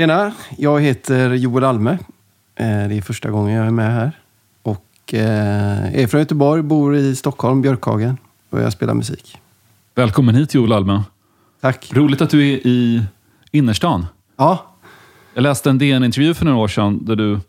[0.00, 1.90] Tjena, jag heter Joel Alme.
[2.54, 4.12] Eh, Det är första gången jag är med här.
[4.62, 8.16] Och eh, är från Göteborg, bor i Stockholm, Björkhagen.
[8.50, 9.38] Och jag spelar musik.
[9.94, 11.02] Välkommen hit Joel Alme.
[11.60, 11.90] Tack.
[11.92, 13.02] Roligt att du är i
[13.50, 14.06] innerstan.
[14.36, 14.66] Ja,
[15.34, 17.40] Jag läste en DN-intervju för några år sedan där du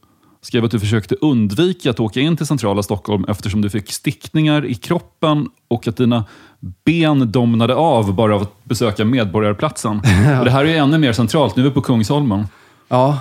[0.42, 4.66] skrev att du försökte undvika att åka in till centrala Stockholm eftersom du fick stickningar
[4.66, 6.26] i kroppen och att dina
[6.86, 9.98] ben domnade av bara av att besöka Medborgarplatsen.
[10.40, 11.55] Och det här är ännu mer centralt.
[11.55, 12.48] Nu är vi på Kungsholmen.
[12.88, 13.20] ja.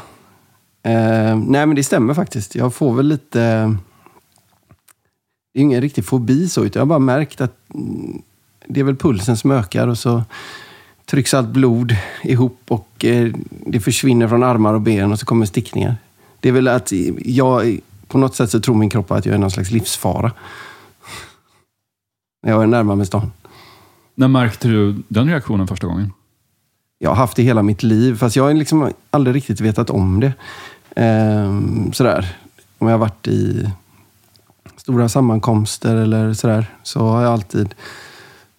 [0.83, 2.55] Eh, nej, men det stämmer faktiskt.
[2.55, 3.39] Jag får väl lite...
[5.52, 8.23] Det är ingen riktig fobi så, utan jag har bara märkt att mm,
[8.66, 10.23] det är väl pulsen som ökar och så
[11.06, 13.33] trycks allt blod ihop och eh,
[13.66, 15.97] det försvinner från armar och ben och så kommer stickningar.
[16.40, 19.38] Det är väl att jag, på något sätt så tror min kropp att jag är
[19.38, 20.32] någon slags livsfara.
[22.42, 23.32] När jag är närmare med stan.
[24.14, 26.12] När märkte du den reaktionen första gången?
[26.98, 30.20] Jag har haft det hela mitt liv, fast jag har liksom aldrig riktigt vetat om
[30.20, 30.32] det.
[30.96, 32.36] Ehm, sådär.
[32.78, 33.70] Om jag har varit i
[34.77, 37.75] stora sammankomster eller sådär, så har jag alltid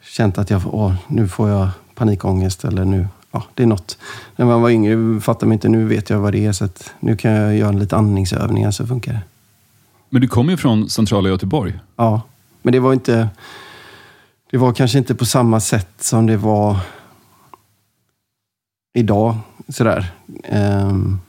[0.01, 3.97] känt att jag, åh, nu får jag panikångest eller nu, ja, det är något.
[4.35, 7.17] När man var yngre fattade man inte, nu vet jag vad det är, så nu
[7.17, 9.21] kan jag göra lite andningsövningar så funkar det.
[10.09, 11.79] Men du kommer ju från centrala Göteborg.
[11.95, 12.21] Ja,
[12.61, 13.29] men det var inte...
[14.51, 16.77] Det var kanske inte på samma sätt som det var
[18.93, 19.35] idag.
[19.69, 20.11] Sådär.
[20.43, 21.19] Ehm,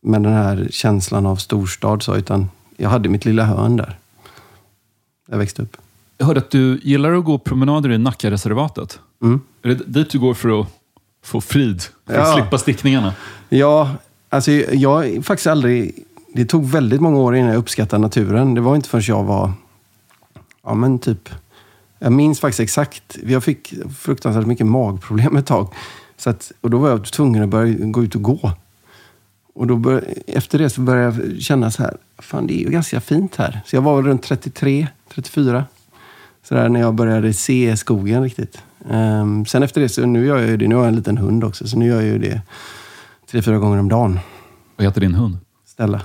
[0.00, 2.02] med den här känslan av storstad.
[2.02, 3.98] Så, utan jag hade mitt lilla hörn där.
[5.28, 5.76] Jag växte upp.
[6.18, 9.00] Jag hörde att du gillar att gå promenader i Nackareservatet.
[9.22, 9.40] Mm.
[9.62, 10.66] Är det dit du går för att
[11.24, 11.82] få frid?
[12.06, 12.34] För att Ja.
[12.34, 13.14] slippa stickningarna?
[13.48, 13.90] Ja,
[14.28, 16.04] alltså jag faktiskt aldrig...
[16.34, 18.54] Det tog väldigt många år innan jag uppskattade naturen.
[18.54, 19.52] Det var inte förrän jag var...
[20.64, 21.28] Ja, men typ...
[21.98, 23.16] Jag minns faktiskt exakt.
[23.26, 25.68] Jag fick fruktansvärt mycket magproblem ett tag.
[26.16, 28.52] Så att, och då var jag tvungen att börja gå ut och gå.
[29.54, 32.70] Och då bör, efter det så började jag känna så här, fan det är ju
[32.70, 33.60] ganska fint här.
[33.66, 35.64] Så jag var väl runt 33, 34.
[36.44, 38.62] Så där när jag började se skogen riktigt.
[38.90, 40.68] Ehm, sen efter det, så nu gör jag ju det.
[40.68, 42.40] Nu har jag en liten hund också, så nu gör jag ju det
[43.30, 44.18] tre, fyra gånger om dagen.
[44.76, 45.36] Vad heter din hund?
[45.66, 46.02] Stella.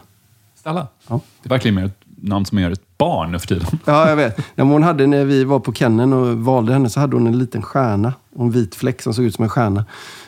[0.56, 0.88] Stella.
[1.08, 1.20] Ja.
[1.42, 3.68] Det är verkligen mer ett namn som är ett barn nu för tiden.
[3.86, 4.38] Ja, jag vet.
[4.56, 7.38] Men hon hade, när vi var på Kennen och valde henne så hade hon en
[7.38, 8.14] liten stjärna.
[8.36, 9.86] En vit fläck som såg ut som en stjärna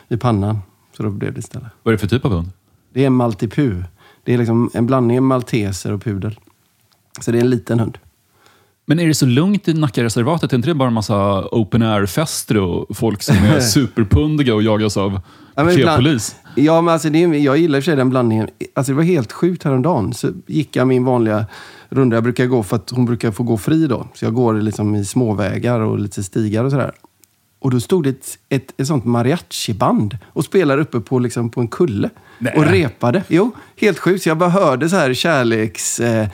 [0.08, 0.58] i pannan.
[0.96, 1.70] Så då blev det Stella.
[1.82, 2.50] Vad är det för typ av hund?
[2.92, 3.82] Det är en maltipu.
[4.24, 6.38] Det är liksom en blandning av malteser och pudel.
[7.20, 7.98] Så det är en liten hund.
[8.86, 10.52] Men är det så lugnt i Nackareservatet?
[10.52, 14.96] Är inte det bara en massa open air-fester och folk som är superpundiga och jagas
[14.96, 15.20] av
[15.54, 16.36] Ja, ibland- polis?
[16.56, 18.48] Ja, men alltså det är, jag gillar i och för sig den blandningen.
[18.74, 20.14] Alltså det var helt sjukt häromdagen.
[20.14, 21.46] Så gick jag min vanliga
[21.88, 22.16] runda.
[22.16, 24.06] Jag brukar gå för att hon brukar få gå fri då.
[24.14, 26.92] Så jag går liksom i småvägar och lite stigar och sådär.
[27.58, 31.60] Och då stod det ett, ett, ett sånt mariachiband och spelade uppe på, liksom, på
[31.60, 32.10] en kulle.
[32.38, 32.54] Nej.
[32.56, 33.22] Och repade.
[33.28, 33.50] Jo,
[33.80, 34.22] helt sjukt.
[34.22, 36.00] Så jag bara hörde så här kärleks...
[36.00, 36.28] Eh,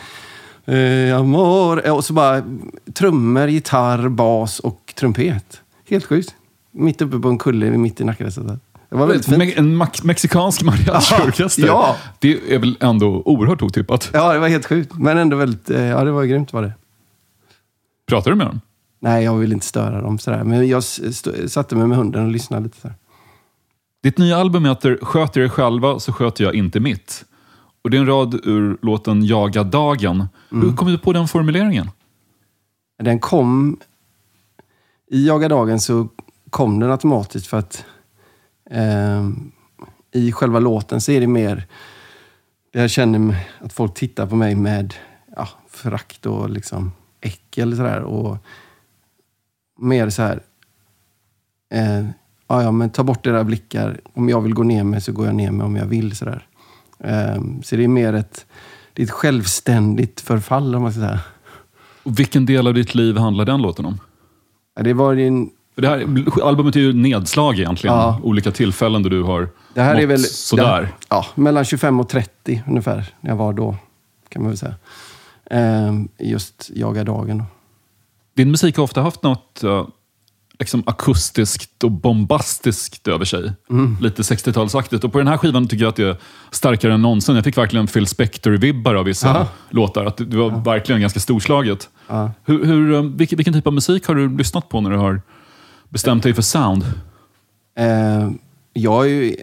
[0.68, 1.86] eh, amor.
[1.86, 2.42] Eh, Och så bara
[2.94, 5.60] trummor, gitarr, bas och trumpet.
[5.90, 6.34] Helt sjukt.
[6.70, 8.60] Mitt uppe på en kulle mitt i Nackareservatet.
[8.90, 9.38] Det var väldigt fint.
[9.38, 9.76] Me- en
[10.06, 11.62] mexikansk mariachiorkester.
[11.66, 11.96] Ja.
[12.18, 14.10] Det är väl ändå oerhört otippat.
[14.12, 14.94] Ja, det var helt sjukt.
[14.98, 15.70] Men ändå väldigt...
[15.70, 16.72] eh, Ja, det var grymt var det.
[18.08, 18.60] Pratar du med dem?
[19.00, 20.44] Nej, jag vill inte störa dem sådär.
[20.44, 20.82] Men jag
[21.48, 22.80] satte mig med hunden och lyssnade lite.
[22.80, 22.94] Sådär.
[24.02, 27.24] Ditt nya album heter Sköter er själva så sköter jag inte mitt.
[27.82, 30.28] Och det är en rad ur låten Jaga dagen.
[30.52, 30.68] Mm.
[30.68, 31.90] Hur kom du på den formuleringen?
[32.98, 33.78] Den kom...
[35.10, 36.08] I Jaga dagen så
[36.50, 37.84] kom den automatiskt för att
[38.70, 39.28] eh,
[40.12, 41.66] i själva låten så är det mer...
[42.72, 44.94] Jag känner att folk tittar på mig med
[45.36, 48.00] ja, förakt och liksom äckel sådär.
[48.00, 48.36] Och
[49.78, 50.42] mer så här...
[51.70, 52.06] Eh,
[52.46, 54.00] ja, ja, men ta bort era blickar.
[54.12, 56.16] Om jag vill gå ner mig så går jag ner mig om jag vill.
[56.16, 56.47] Sådär.
[57.04, 58.46] Eh, så det är mer ett,
[58.92, 61.20] det ett självständigt förfall om man ska säga.
[62.02, 64.00] Och vilken del av ditt liv handlar den låten om?
[64.80, 66.06] Det var en, det här,
[66.42, 67.96] albumet är ju nedslag egentligen.
[67.96, 68.20] Ja.
[68.22, 70.82] Olika tillfällen där du har det här mått är väl sådär.
[70.82, 73.14] Det, ja, mellan 25 och 30 ungefär.
[73.20, 73.76] När jag var då,
[74.28, 74.74] kan man väl säga.
[75.50, 77.42] Eh, just Jaga dagen.
[78.34, 79.64] Din musik har ofta haft något
[80.58, 83.52] liksom akustiskt och bombastiskt över sig.
[83.70, 83.96] Mm.
[84.00, 85.04] Lite 60-talsaktigt.
[85.04, 86.16] Och på den här skivan tycker jag att det är
[86.50, 87.34] starkare än någonsin.
[87.34, 89.48] Jag fick verkligen Phil Spector-vibbar av vissa Aha.
[89.70, 90.04] låtar.
[90.04, 91.88] Att det var verkligen ganska storslaget.
[92.06, 92.32] Ja.
[92.44, 95.20] Hur, hur, eh, vilken, vilken typ av musik har du lyssnat på när du har
[95.88, 96.84] bestämt dig för sound?
[97.76, 98.30] Eh,
[98.72, 99.36] jag, har ju,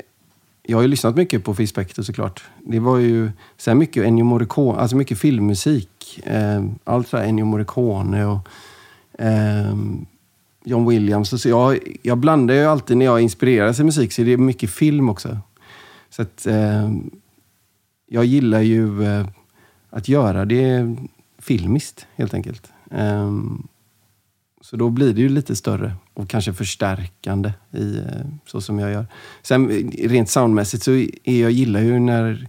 [0.63, 2.43] jag har ju lyssnat mycket på Phil Spector såklart.
[2.65, 6.19] Det var ju sen mycket Ennio Morricone, alltså mycket filmmusik.
[6.23, 8.47] Eh, allt så här Ennio Morricone och
[9.19, 9.75] eh,
[10.65, 11.41] John Williams.
[11.41, 14.69] Så jag, jag blandar ju alltid när jag inspireras i musik så det är mycket
[14.69, 15.37] film också.
[16.09, 16.91] Så att eh,
[18.07, 19.27] jag gillar ju eh,
[19.89, 20.95] att göra det
[21.39, 22.71] filmiskt helt enkelt.
[22.91, 23.31] Eh,
[24.61, 28.91] så då blir det ju lite större och kanske förstärkande i eh, så som jag
[28.91, 29.05] gör.
[29.41, 30.91] Sen eh, rent soundmässigt så
[31.23, 32.47] är jag gillar ju när,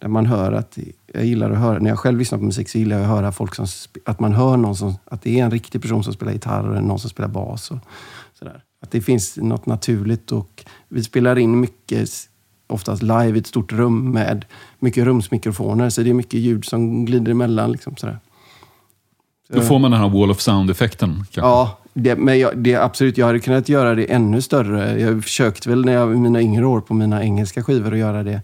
[0.00, 0.78] när man hör att...
[1.14, 3.32] Jag gillar att höra, när jag själv lyssnar på musik så gillar jag att höra
[3.32, 3.66] folk som...
[4.04, 4.94] Att man hör någon som...
[5.04, 7.70] Att det är en riktig person som spelar gitarr och någon som spelar bas.
[7.70, 7.78] Och
[8.38, 8.62] sådär.
[8.82, 12.10] Att det finns något naturligt och vi spelar in mycket
[12.66, 14.44] oftast live i ett stort rum med
[14.78, 15.90] mycket rumsmikrofoner.
[15.90, 17.72] Så det är mycket ljud som glider emellan.
[17.72, 18.18] Liksom, sådär.
[19.48, 21.24] Då får man den här wall of sound-effekten.
[21.30, 23.18] Ja, det, men jag, det, absolut.
[23.18, 25.00] Jag hade kunnat göra det ännu större.
[25.00, 28.42] Jag försökte väl när jag, mina yngre år på mina engelska skivor att göra det.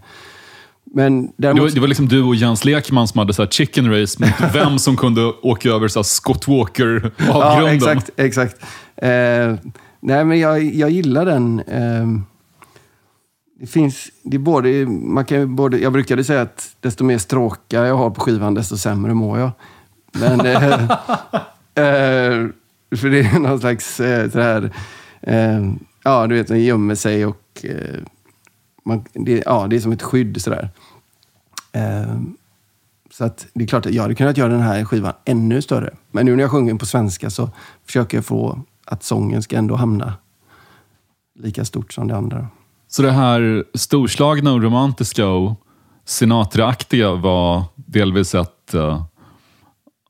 [0.93, 1.73] Men däremot...
[1.73, 4.97] det, var, liksom du och Jens Lekman som hade så chicken race mot vem som
[4.97, 7.79] kunde åka över så Scott Walker-avgrunden.
[7.81, 8.09] Ja, exakt.
[8.15, 8.55] exakt.
[8.95, 9.55] Eh,
[9.99, 11.59] nej, men jag, jag gillar den.
[11.59, 12.07] Eh,
[13.59, 17.85] det finns, det är både, man kan både, jag brukade säga att desto mer stråkar
[17.85, 19.51] jag har på skivan, desto sämre mår jag.
[20.11, 20.73] Men, eh,
[21.85, 22.47] eh,
[22.95, 24.71] för det är någon slags eh, sådär,
[25.21, 25.71] eh,
[26.03, 27.99] ja du vet, den gömmer sig och eh,
[28.83, 30.69] man, det, ja, det är som ett skydd sådär.
[31.71, 32.15] Eh,
[33.11, 35.93] så att det är klart att jag hade kunnat göra den här skivan ännu större.
[36.11, 37.49] Men nu när jag sjunger på svenska så
[37.85, 40.13] försöker jag få att sången ska ändå hamna
[41.39, 42.47] lika stort som det andra.
[42.87, 45.61] Så det här storslagna och romantiska och
[46.05, 49.03] Sinatra-aktiga var delvis ett, uh,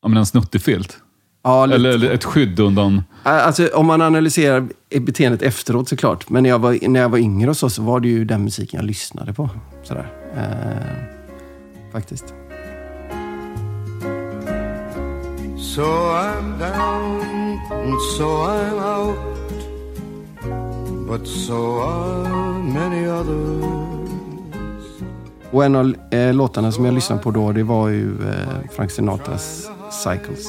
[0.05, 0.97] en snuttefilt?
[1.43, 1.75] Ja, lite.
[1.75, 3.03] Eller ett skydd undan...
[3.23, 4.67] Alltså, om man analyserar
[4.99, 6.29] beteendet efteråt såklart.
[6.29, 8.43] Men när jag var, när jag var yngre och så, så var det ju den
[8.43, 9.49] musiken jag lyssnade på.
[9.83, 10.13] Sådär.
[10.35, 12.33] Eh, faktiskt.
[15.57, 19.31] So I'm down and so I'm out
[21.07, 23.91] But so are many others
[25.51, 28.91] Och en av eh, låtarna som jag lyssnade på då, det var ju eh, Frank
[28.91, 29.69] Sinatras
[30.03, 30.47] Cycles.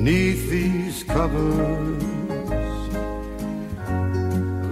[0.00, 2.02] Neath these covers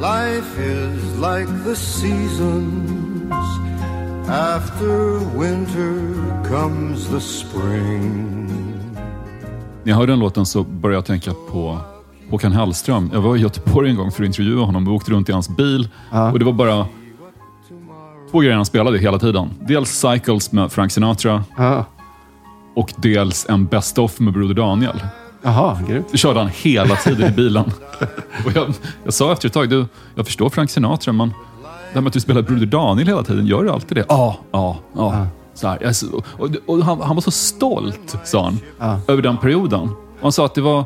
[0.01, 3.33] Life is like the seasons
[4.29, 5.99] After winter
[6.49, 8.47] comes the spring
[9.83, 11.79] När jag hörde den låten så började jag tänka på
[12.31, 13.11] Håkan Hellström.
[13.13, 14.85] Jag var i Göteborg en gång för att intervjua honom.
[14.85, 16.33] Vi åkte runt i hans bil ja.
[16.33, 16.87] och det var bara
[18.31, 19.51] två grejer han spelade hela tiden.
[19.61, 21.85] Dels Cycles med Frank Sinatra ja.
[22.77, 25.01] Och dels en Best of med Broder Daniel.
[25.43, 26.07] Jaha, grymt.
[26.11, 27.65] Det körde han hela tiden i bilen.
[28.47, 28.75] och jag,
[29.05, 31.35] jag sa efter ett tag, du, jag förstår Frank Sinatra, men det
[31.93, 34.05] här med att du spelar Broder Daniel hela tiden, gör du alltid det?
[34.09, 35.27] Ja, ja, ja.
[35.55, 35.93] Så här,
[36.39, 39.01] och, och han, han, var så stolt, sa han, ja.
[39.09, 39.81] över den perioden.
[39.91, 40.85] Och han sa att det var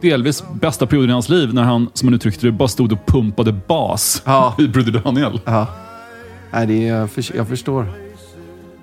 [0.00, 3.06] delvis bästa perioden i hans liv när han, som han uttryckte det, bara stod och
[3.06, 4.54] pumpade bas ja.
[4.58, 5.40] i Broder Daniel.
[5.44, 5.66] Ja.
[6.52, 8.01] Nej, det är, jag förstår.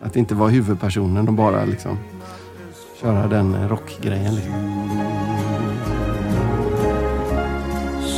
[0.01, 1.97] Att inte vara huvudpersonen, och bara liksom
[3.01, 4.35] köra den rockgrejen.
[4.35, 4.53] Liksom.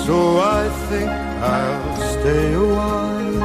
[0.05, 1.11] So I think
[1.41, 3.43] I'll stay a while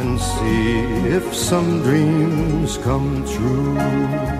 [0.00, 0.80] and see
[1.16, 4.39] if some dreams come true.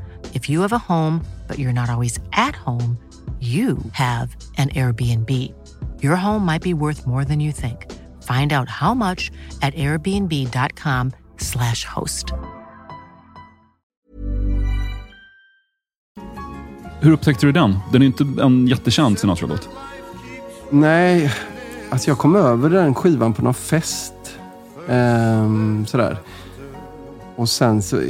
[0.33, 2.97] If you have a home, but you're not always at home,
[3.41, 5.29] you have an Airbnb.
[6.01, 7.85] Your home might be worth more than you think.
[8.23, 12.25] Find out how much at airbnb.com/slash host.
[16.99, 17.79] Hur upptäckte du den?
[17.91, 19.69] Den är inte en jättekänd Sinatra-låt.
[20.69, 21.31] Nej,
[21.89, 24.13] alltså jag kom över den skivan på någon fest.
[24.89, 26.17] Ehm, sådär.
[27.35, 28.01] Och sen så...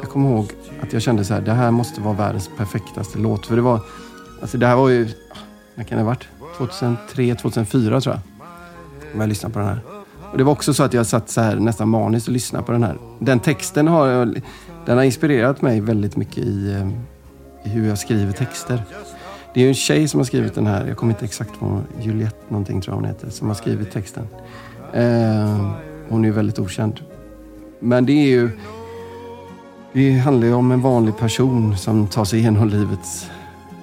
[0.00, 3.46] Jag kommer ihåg att jag kände så här, det här måste vara världens perfektaste låt.
[3.46, 3.80] För det var...
[4.40, 5.08] Alltså det här var ju...
[5.74, 6.28] När kan det ha varit?
[6.56, 8.46] 2003, 2004 tror jag.
[9.14, 9.80] Om jag lyssnade på den här.
[10.32, 12.72] Och det var också så att jag satt så här nästan maniskt och lyssnade på
[12.72, 12.98] den här.
[13.18, 14.34] Den texten har,
[14.86, 16.88] den har inspirerat mig väldigt mycket i, eh,
[17.64, 18.82] i hur jag skriver texter.
[19.54, 20.86] Det är ju en tjej som har skrivit den här.
[20.86, 23.30] Jag kommer inte exakt på Juliette någonting tror jag hon heter.
[23.30, 24.28] Som har skrivit texten.
[24.92, 25.72] Eh,
[26.08, 27.00] hon är ju väldigt okänd.
[27.80, 28.50] Men det är ju...
[29.94, 33.30] Det handlar ju om en vanlig person som tar sig igenom livets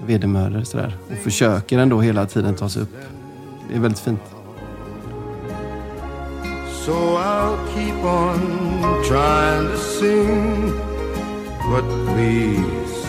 [0.06, 0.96] vedermödor sådär.
[1.12, 2.96] Och försöker ändå hela tiden ta sig upp.
[3.70, 4.22] Det är väldigt fint.
[6.86, 8.39] So I'll keep on
[9.08, 10.72] trying to sing.
[11.72, 13.08] But please,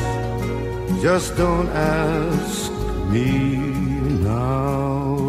[1.02, 2.72] just don't ask
[3.12, 3.56] me
[4.24, 5.20] now.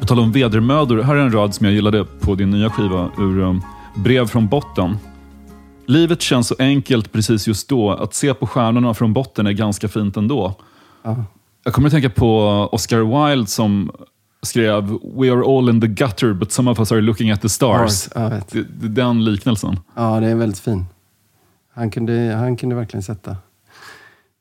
[0.00, 3.10] På tal om vedermödor, här är en rad som jag gillade på din nya skiva
[3.18, 3.62] ur um,
[3.96, 4.96] Brev från botten.
[5.86, 7.90] Livet känns så enkelt precis just då.
[7.90, 10.54] Att se på stjärnorna från botten är ganska fint ändå.
[11.02, 11.24] Ja.
[11.64, 12.38] Jag kommer att tänka på
[12.72, 13.90] Oscar Wilde som
[14.42, 17.48] skrev We are all in the gutter but some of us are looking at the
[17.48, 18.08] stars.
[18.14, 19.80] Ja, den liknelsen.
[19.94, 20.86] Ja, det är väldigt fin.
[21.74, 23.36] Han kunde, han kunde verkligen sätta.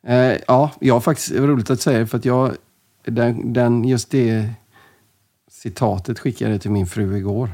[0.08, 2.52] Eh, ja, jag faktiskt, det var roligt att säga det, för att jag,
[3.06, 4.50] den, den, just det
[5.52, 7.50] citatet skickade jag till min fru igår.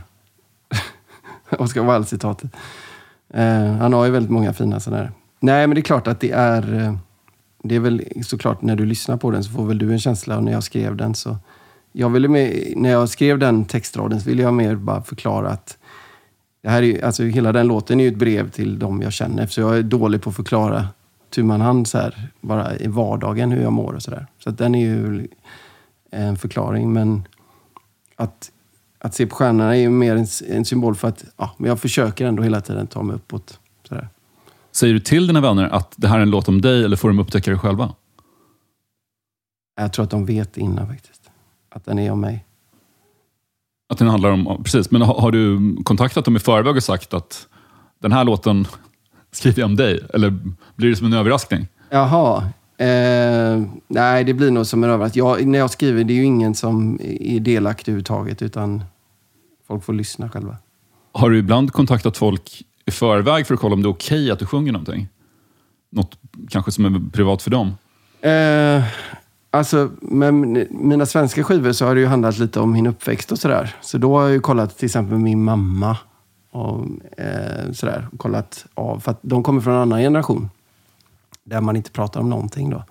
[1.64, 2.52] Oscar Wilde-citatet.
[3.34, 5.12] Eh, han har ju väldigt många fina sådana här.
[5.40, 6.84] Nej, men det är klart att det är...
[6.84, 6.96] Eh,
[7.64, 10.38] det är väl såklart när du lyssnar på den så får väl du en känsla
[10.38, 11.38] och när jag skrev den så...
[11.92, 15.78] Jag ville med, när jag skrev den textraden så ville jag mer bara förklara att
[16.62, 19.48] det här är, alltså hela den låten är ju ett brev till dem jag känner.
[19.48, 20.88] Så jag är dålig på att förklara
[21.30, 24.28] tu man hand så här, bara i vardagen hur jag mår och sådär.
[24.44, 25.28] Så att den är ju
[26.12, 26.94] en förklaring.
[26.94, 27.28] Men
[28.16, 28.52] att,
[29.00, 31.80] att se på stjärnorna är ju mer en, en symbol för att ja, men jag
[31.80, 33.60] försöker ändå hela tiden ta mig uppåt.
[33.88, 34.10] Sådär.
[34.72, 37.08] Säger du till dina vänner att det här är en låt om dig eller får
[37.08, 37.94] de upptäcka det själva?
[39.80, 41.30] Jag tror att de vet innan faktiskt.
[41.70, 42.46] Att den är om mig.
[43.90, 47.14] Att den handlar om, precis, men har, har du kontaktat dem i förväg och sagt
[47.14, 47.48] att
[48.00, 48.68] den här låten
[49.32, 50.04] skriver jag om dig?
[50.14, 50.40] Eller
[50.76, 51.68] blir det som en överraskning?
[51.90, 52.50] Jaha.
[52.78, 55.26] Eh, nej, det blir nog som en överraskning.
[55.26, 58.42] Jag, när jag skriver, det är ju ingen som är delaktig överhuvudtaget.
[58.42, 58.84] Utan
[59.68, 60.58] folk får lyssna själva.
[61.12, 64.40] Har du ibland kontaktat folk i förväg för att kolla om det är okej att
[64.40, 65.08] du sjunger någonting?
[65.90, 66.18] Något
[66.50, 67.68] kanske som är privat för dem?
[68.22, 68.84] Eh,
[69.52, 73.32] alltså, med min- mina svenska skivor så har det ju handlat lite om min uppväxt
[73.32, 73.76] och sådär.
[73.82, 75.98] Så då har jag ju kollat till exempel med min mamma.
[76.52, 76.86] Och,
[77.18, 79.00] eh, sådär, och kollat av.
[79.00, 80.50] För att de kommer från en annan generation.
[81.48, 82.84] Där man inte pratar om någonting då.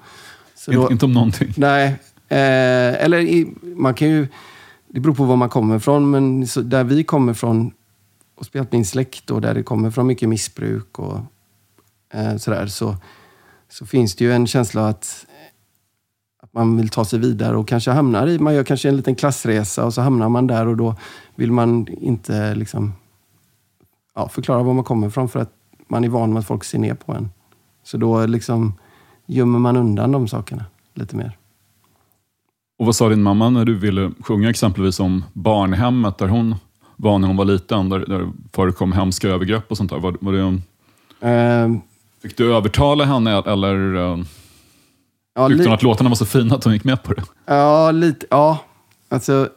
[0.67, 1.53] Då inte om någonting.
[1.57, 1.87] nej.
[2.29, 4.29] Eh, eller i, man kan ju...
[4.89, 6.11] Det beror på var man kommer ifrån.
[6.11, 7.73] Men så där vi kommer från
[8.35, 11.19] och spelat min släkt och där det kommer från mycket missbruk och
[12.15, 12.67] eh, sådär.
[12.67, 12.97] Så,
[13.69, 15.27] så finns det ju en känsla att
[16.43, 19.15] att man vill ta sig vidare och kanske hamnar i, man gör kanske en liten
[19.15, 20.95] klassresa och så hamnar man där och då
[21.35, 22.93] vill man inte liksom
[24.15, 25.53] ja, förklara var man kommer ifrån för att
[25.89, 27.31] man är van med att folk ser ner på en.
[27.87, 28.75] Så då liksom
[29.26, 30.64] gömmer man undan de sakerna
[30.95, 31.37] lite mer.
[32.78, 36.55] Och vad sa din mamma när du ville sjunga exempelvis om barnhemmet där hon
[36.97, 39.99] var när hon var liten, där, där förekom hemska övergrepp och sånt där?
[39.99, 40.61] Var, var det,
[41.21, 41.81] Ehm,
[42.23, 44.19] fick du övertala henne eller eh,
[45.35, 47.23] ja, tyckte hon att låtarna var så fina att hon gick med på det?
[47.47, 48.26] Ja, lite.
[48.31, 48.59] Ja,
[49.09, 49.49] alltså.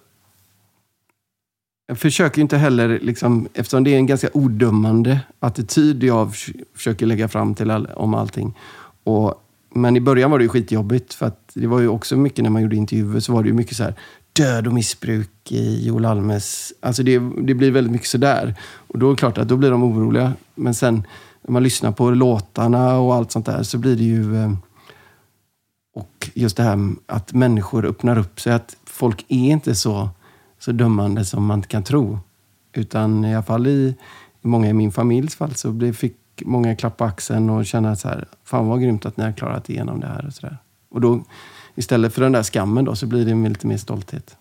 [1.89, 6.33] Jag försöker ju inte heller, liksom, eftersom det är en ganska odömande attityd jag
[6.75, 8.57] försöker lägga fram till all, om allting.
[9.03, 9.33] Och,
[9.73, 12.49] men i början var det ju skitjobbigt, för att det var ju också mycket när
[12.49, 13.95] man gjorde intervjuer så var det ju mycket så här
[14.33, 16.73] död och missbruk i Joel Almes.
[16.79, 18.55] Alltså det, det blir väldigt mycket sådär.
[18.71, 20.33] Och då är det klart att då blir de oroliga.
[20.55, 21.03] Men sen
[21.41, 24.43] när man lyssnar på låtarna och allt sånt där så blir det ju...
[24.43, 24.53] Eh,
[25.95, 28.53] och just det här att människor öppnar upp sig.
[28.53, 30.09] Att folk är inte så,
[30.59, 32.19] så dömande som man kan tro.
[32.73, 33.95] Utan i alla fall i,
[34.41, 37.95] i många i min familjs fall så blev, fick många klapp på axeln och känna
[37.95, 40.25] så här, fan vad grymt att ni har klarat igenom det här.
[40.27, 40.57] Och, så där.
[40.91, 41.23] och då,
[41.75, 44.37] istället för den där skammen då, så blir det med lite mer stolthet.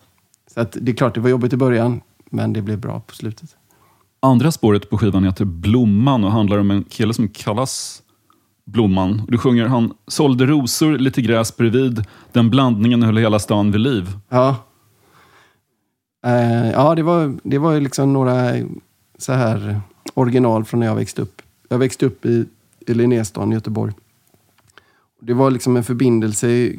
[0.55, 3.15] Så att, det är klart, det var jobbigt i början, men det blev bra på
[3.15, 3.57] slutet.
[4.21, 8.03] Andra spåret på skivan heter Blomman och handlar om en kille som kallas
[8.65, 9.23] Blomman.
[9.29, 12.05] Du sjunger han sålde rosor, lite gräs bredvid.
[12.33, 14.17] Den blandningen höll hela stan vid liv.
[14.29, 14.57] Ja.
[16.27, 18.53] Eh, ja, det var, det var ju liksom några
[19.19, 19.81] så här
[20.15, 21.43] original från när jag växte upp.
[21.69, 22.47] Jag växte upp i,
[22.87, 23.93] i Linnéstan i Göteborg.
[25.21, 26.73] Det var liksom en förbindelse.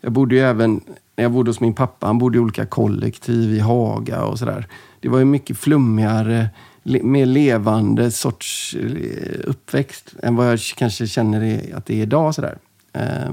[0.00, 0.80] Jag bodde ju även,
[1.16, 4.66] när jag bodde hos min pappa, han bodde i olika kollektiv i Haga och sådär.
[5.00, 6.48] Det var ju mycket flummigare,
[6.82, 12.34] le, mer levande sorts eh, uppväxt än vad jag kanske känner att det är idag.
[12.34, 12.58] Sådär.
[12.92, 13.32] Eh,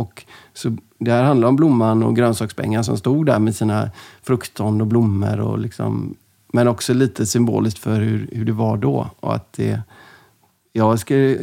[0.00, 3.90] och så det här handlar om blomman och grönsaksbängar som stod där med sina
[4.22, 5.40] fruktstånd och blommor.
[5.40, 6.14] Och liksom,
[6.52, 9.10] men också lite symboliskt för hur, hur det var då.
[9.20, 9.82] Och att det,
[10.72, 11.38] jag skulle,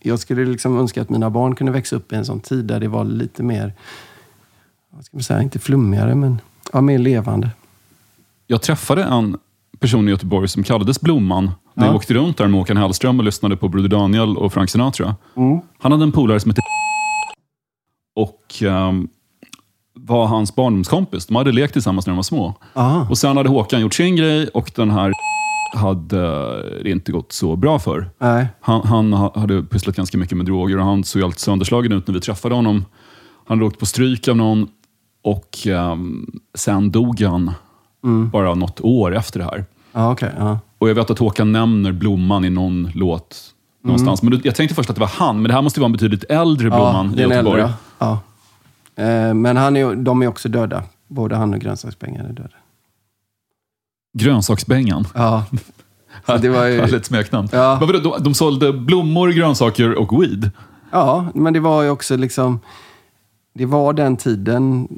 [0.00, 2.80] jag skulle liksom önska att mina barn kunde växa upp i en sån tid där
[2.80, 3.72] det var lite mer,
[4.90, 6.40] vad ska man säga, inte flummigare, men
[6.72, 7.50] ja, mer levande.
[8.46, 9.36] Jag träffade en
[9.80, 11.86] person i Göteborg som kallades Blomman när Ja.
[11.86, 15.16] jag åkte runt där med Håkan Hellström och lyssnade på Broder Daniel och Frank Sinatra.
[15.36, 15.60] Mm.
[15.78, 16.60] Han hade en polare som hette
[18.16, 19.08] och ehm,
[19.94, 21.26] var hans barndomskompis.
[21.26, 22.54] De hade lekt tillsammans när de var små.
[22.74, 23.06] Aha.
[23.10, 25.12] Och Sen hade Håkan gjort sin grej och den här
[25.74, 26.22] hade
[26.82, 28.10] det inte gått så bra för.
[28.18, 28.46] Nej.
[28.60, 32.06] Han, han ha- hade pysslat ganska mycket med droger och han såg helt sönderslagen ut
[32.06, 32.84] när vi träffade honom.
[33.46, 34.68] Han hade åkt på stryk av någon
[35.22, 37.50] och ehm, sen dog han
[38.32, 39.64] bara något år efter det här.
[39.92, 40.32] Ja, okej.
[40.38, 40.58] ja.
[40.78, 43.36] Och Jag vet att Håkan nämner Blomman i någon låt
[43.86, 44.22] någonstans.
[44.22, 46.24] Men jag tänkte först att det var han, men det här måste vara en betydligt
[46.24, 47.60] äldre Blomman i den Göteborg.
[47.60, 47.74] äldre.
[47.98, 48.18] Ja.
[48.96, 50.82] Eh, Men han är, de är också döda.
[51.08, 52.48] Både han och grönsakspengar är döda.
[54.18, 55.06] Grönsaksbängan.
[55.14, 55.44] Ja.
[56.26, 56.80] Så det var ju...
[56.80, 57.48] Härligt smeknamn.
[57.52, 57.76] Ja.
[57.80, 60.50] Men vadå, De, de sålde blommor, grönsaker och weed.
[60.90, 62.60] Ja, men det var ju också liksom...
[63.54, 64.88] Det var den tiden.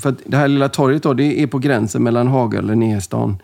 [0.00, 3.38] För det här lilla torget då, det är på gränsen mellan Haga och Linnéstan.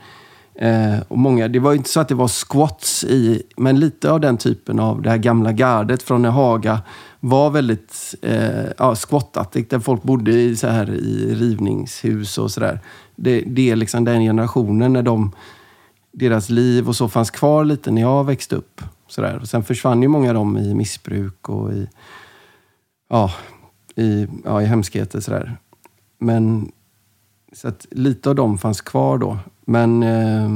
[0.63, 4.11] Eh, och många, det var ju inte så att det var squats i, men lite
[4.11, 6.81] av den typen av det här gamla gardet från Haga
[7.21, 9.53] var väldigt eh, ja, squattat.
[9.53, 12.81] Där folk bodde i, så här, i rivningshus och sådär.
[13.17, 15.33] Det, det är liksom den generationen när de,
[16.13, 18.81] deras liv och så fanns kvar lite när jag växte upp.
[19.09, 19.39] Sådär.
[19.39, 21.89] Och sen försvann ju många av dem i missbruk och i,
[23.09, 23.31] ja,
[23.97, 25.21] i, ja, i hemskheter.
[25.21, 25.57] Sådär.
[26.19, 26.73] Men
[27.57, 29.39] så att lite av dem fanns kvar då.
[29.67, 30.51] Men eh,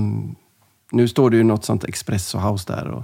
[0.93, 2.89] nu står det ju något sånt Expresso House där.
[2.89, 3.03] Och.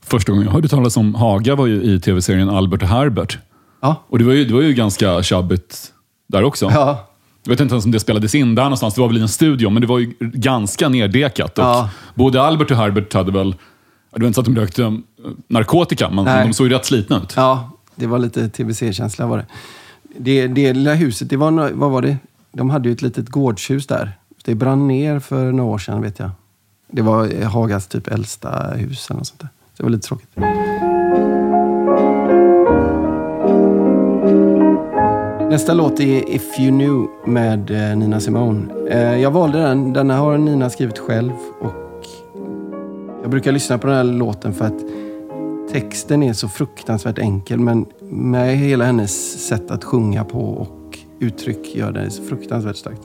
[0.00, 3.38] Första gången jag hörde talas om Haga var ju i tv-serien Albert och Herbert.
[3.80, 3.96] Ja.
[4.08, 5.92] Och det var ju, det var ju ganska tjabbigt
[6.26, 6.70] där också.
[6.70, 7.06] Ja.
[7.42, 8.94] Jag vet inte ens om det spelades in där någonstans.
[8.94, 11.58] Det var väl i en studio, men det var ju ganska neddekat.
[11.58, 11.90] Och Ja.
[12.14, 13.50] Både Albert och Herbert hade väl...
[14.14, 14.92] Det var inte så att de rökte eh,
[15.48, 16.46] narkotika, men Nej.
[16.46, 17.32] de såg ju rätt slitna ut.
[17.36, 19.46] ja, det var lite TBC-känsla var det.
[20.18, 22.16] Det, det lilla huset, det var, vad var det?
[22.54, 24.18] De hade ju ett litet gårdshus där.
[24.44, 26.30] Det brann ner för några år sedan vet jag.
[26.90, 29.48] Det var Hagas typ äldsta hus eller något sånt där.
[29.48, 30.28] Så det var lite tråkigt.
[35.50, 38.88] Nästa låt är If You Knew med eh, Nina Simone.
[38.88, 39.92] Eh, jag valde den.
[39.92, 42.06] Den har Nina skrivit själv och
[43.22, 44.80] jag brukar lyssna på den här låten för att
[45.72, 50.83] texten är så fruktansvärt enkel men med hela hennes sätt att sjunga på och
[51.24, 53.02] uttryck gör det så fruktansvärt starkt.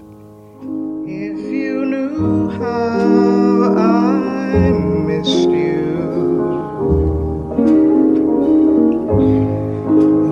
[1.07, 4.71] If you knew how I
[5.07, 5.89] missed you,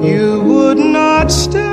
[0.04, 1.67] you would not stay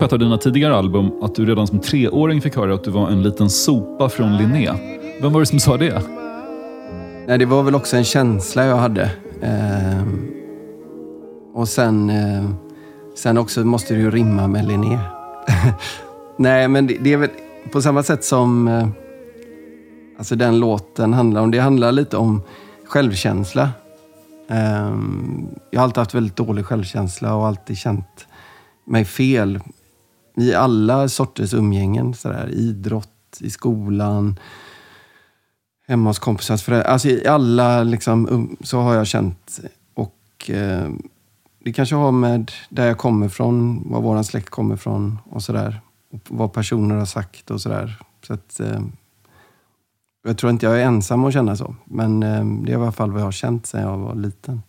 [0.00, 2.90] på ett av dina tidigare album att du redan som treåring fick höra att du
[2.90, 4.70] var en liten sopa från Linné.
[5.22, 6.02] Vem var det som sa det?
[7.26, 9.10] Nej, det var väl också en känsla jag hade.
[9.42, 10.02] Eh,
[11.54, 12.50] och sen, eh,
[13.16, 14.98] sen också måste det ju rimma med Linné.
[16.36, 17.30] Nej, men det, det är väl
[17.72, 18.88] på samma sätt som eh,
[20.18, 21.50] alltså den låten handlar om.
[21.50, 22.42] Det handlar lite om
[22.84, 23.70] självkänsla.
[24.48, 28.26] Ehm, jag har alltid haft väldigt dålig självkänsla och alltid känt
[28.84, 29.60] mig fel
[30.40, 32.14] i alla sorters umgängen.
[32.14, 32.48] Sådär.
[32.52, 34.38] Idrott, i skolan,
[35.88, 36.90] hemma hos kompisars föräldrar.
[36.90, 39.60] Alltså i alla liksom, um, så har jag känt.
[39.94, 40.88] Och eh,
[41.64, 45.80] det kanske har med där jag kommer ifrån, var vår släkt kommer ifrån och sådär.
[46.28, 47.98] Vad personer har sagt och sådär.
[48.26, 48.80] Så att, eh,
[50.24, 51.74] jag tror inte jag är ensam att känna så.
[51.84, 54.62] Men eh, det är i alla fall vad jag har känt sedan jag var liten.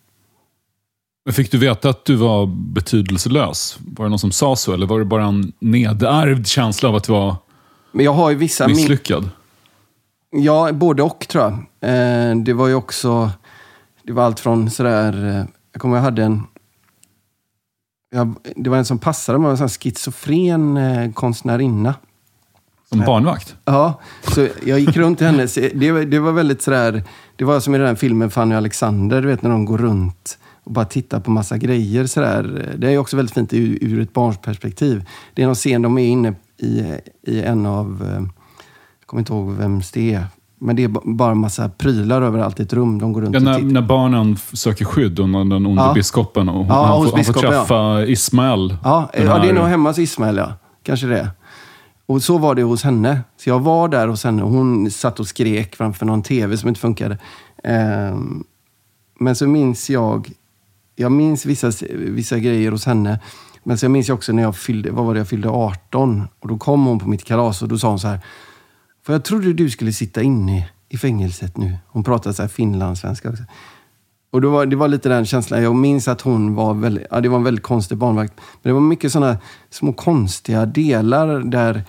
[1.25, 3.77] Men fick du veta att du var betydelselös?
[3.95, 7.03] Var det någon som sa så eller var det bara en nedärvd känsla av att
[7.03, 7.35] du var
[7.91, 8.67] Men jag har ju vissa...
[8.67, 9.29] misslyckad?
[10.31, 11.53] Ja, både och tror jag.
[11.89, 13.29] Eh, det var ju också...
[14.03, 15.27] Det var allt från sådär...
[15.39, 16.43] Eh, jag kommer ihåg jag hade en...
[18.13, 21.95] Jag, det var en som passade mig, en sån schizofren eh, konstnärinna.
[22.89, 23.55] Som barnvakt?
[23.65, 24.01] Ja,
[24.35, 25.53] så jag gick runt i hennes...
[25.73, 27.03] Det, var- det var väldigt sådär...
[27.35, 29.77] Det var som i den här filmen Fanny och Alexander, du vet när de går
[29.77, 32.73] runt och bara tittar på massa grejer sådär.
[32.77, 35.03] Det är också väldigt fint ur, ur ett barns perspektiv.
[35.33, 36.83] Det är någon scen, de är inne i,
[37.27, 38.01] i en av...
[38.07, 38.23] eh,
[38.99, 40.23] Jag kommer inte ihåg vems det är.
[40.59, 42.99] Men det är ba- bara massa prylar överallt i ett rum.
[42.99, 43.67] De går runt Ja, och när, tittar.
[43.71, 45.93] när barnen söker skydd under den onde Ja.
[45.93, 47.59] biskopen och Ja, han, får, han får biskopen, ja.
[47.59, 48.75] träffa Ismael.
[48.83, 50.53] Ja, ja, det är nog hemma hos Ismael, ja.
[50.83, 51.29] Kanske det.
[52.05, 53.21] Och så var det hos henne.
[53.37, 56.69] Så jag var där hos henne och hon satt och skrek framför någon tv som
[56.69, 57.17] inte funkade.
[57.63, 58.43] Ehm,
[59.19, 60.31] men så minns jag,
[61.01, 63.19] jag minns vissa, vissa grejer hos henne.
[63.63, 66.27] Men så jag också när jag fyllde, vad var det, jag fyllde 18.
[66.39, 68.19] Och då kom hon på mitt kalas och då sa hon så här.
[69.05, 71.77] För jag trodde du skulle sitta inne i fängelset nu.
[71.87, 73.43] Hon pratade så här finlandssvenska också.
[74.31, 75.63] Och då var, det var lite den känslan.
[75.63, 78.33] Jag minns att hon var väldigt, ja, det var en väldigt konstig barnvakt.
[78.61, 79.37] Men det var mycket sådana
[79.69, 81.83] små konstiga delar där...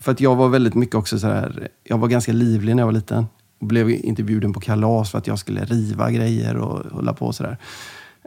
[0.00, 2.86] För att jag var väldigt mycket också så här, jag var ganska livlig när jag
[2.86, 3.26] var liten.
[3.60, 7.32] Och blev inte bjuden på kalas för att jag skulle riva grejer och hålla på
[7.32, 7.58] sådär.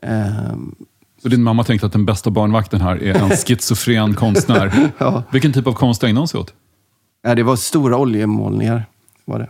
[0.04, 0.76] Ehm,
[1.22, 4.90] Så din mamma tänkte att den bästa barnvakten här är en schizofren konstnär.
[4.98, 5.24] Ja.
[5.32, 6.54] Vilken typ av konst ägnar hon sig åt?
[7.22, 8.86] Ja, det var stora oljemålningar.
[9.26, 9.50] Var det.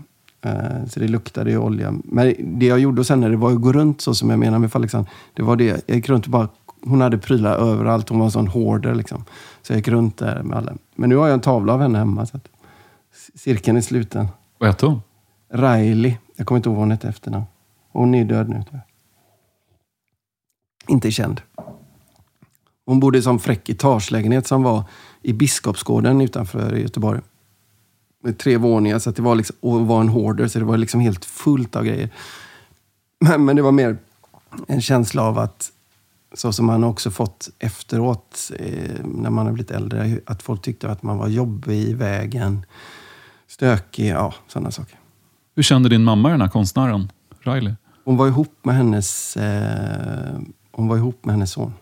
[0.50, 1.94] Eh, Så det luktade ju olja.
[2.04, 4.60] Men det jag gjorde hos henne, det var att gå runt så som jag menar
[4.60, 5.12] med Alexander.
[5.34, 5.84] Det var det.
[5.88, 6.48] Jag gick runt och bara...
[6.86, 8.10] Hon hade prylar överallt.
[8.10, 9.24] Hon var en sån hoarder liksom.
[9.62, 10.74] Så jag gick runt där med alla.
[10.96, 12.26] Men nu har jag en tavla av henne hemma.
[12.26, 12.40] Så
[13.36, 14.28] cirkeln är sluten.
[14.58, 15.02] Vad heter hon?
[15.54, 16.18] Riley.
[16.38, 17.46] Jag kommer inte ihåg vad hon hette efternamn.
[17.92, 18.82] Hon är död nu tror jag.
[20.90, 21.42] Inte känd.
[22.86, 24.84] Hon bodde i en fräck etagelägenhet som var
[25.22, 27.22] i Biskopsgården utanför Göteborg.
[28.24, 30.78] Med tre våningar så att det var liksom, och var en hoarder så det var
[30.78, 32.10] liksom helt fullt av grejer.
[33.20, 33.98] Men, men det var mer
[34.68, 35.72] en känsla av att,
[36.34, 40.90] så som man också fått efteråt eh, när man har blivit äldre, att folk tyckte
[40.90, 42.66] att man var jobbig i vägen,
[43.48, 45.00] stökig, ja sådana saker.
[45.56, 47.74] Hur kände din mamma den här konstnären, Riley?
[48.06, 50.40] Hon var ihop med hennes, eh,
[50.72, 51.74] hon var ihop med hennes son.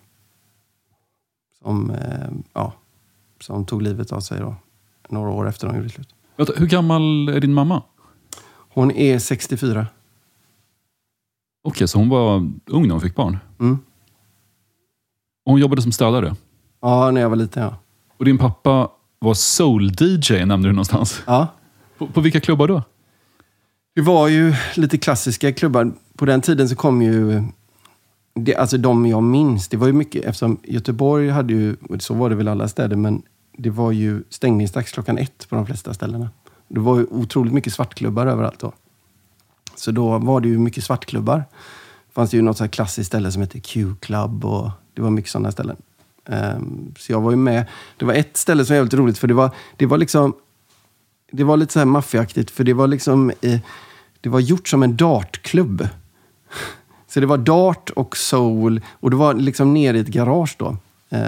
[1.61, 2.73] Som, eh, ja,
[3.39, 4.55] som tog livet av sig då,
[5.09, 6.09] några år efter de gjorde slut.
[6.35, 7.83] Vänta, Hur gammal är din mamma?
[8.69, 9.87] Hon är 64.
[11.63, 13.37] Okej, så hon var ung när hon fick barn.
[13.59, 13.79] Mm.
[15.45, 16.35] Och hon jobbade som städare.
[16.81, 17.75] Ja, när jag var liten ja.
[18.17, 21.21] Och din pappa var soul-DJ, nämnde du någonstans.
[21.27, 21.47] ja.
[21.97, 22.83] På, på vilka klubbar då?
[23.95, 25.91] Det var ju lite klassiska klubbar.
[26.17, 27.43] På den tiden så kom ju,
[28.37, 32.29] det, alltså de jag minns, det var ju mycket, eftersom Göteborg hade ju, så var
[32.29, 33.21] det väl alla städer, men
[33.57, 36.29] det var ju stängningsdags klockan ett på de flesta ställena.
[36.67, 38.73] Det var ju otroligt mycket svartklubbar överallt då.
[39.75, 41.37] Så då var det ju mycket svartklubbar.
[42.07, 45.31] Det fanns ju något så här klassiskt ställe som hette Q-club och det var mycket
[45.31, 45.77] sådana ställen.
[46.25, 47.65] Um, så jag var ju med.
[47.97, 50.33] Det var ett ställe som var jävligt roligt för det var, det var liksom
[51.31, 53.59] det var lite så här maffiaktigt, för det var liksom eh,
[54.21, 55.87] det var gjort som en dartklubb.
[57.17, 60.77] Så det var dart och soul och det var liksom nere i ett garage då.
[61.09, 61.21] Eh,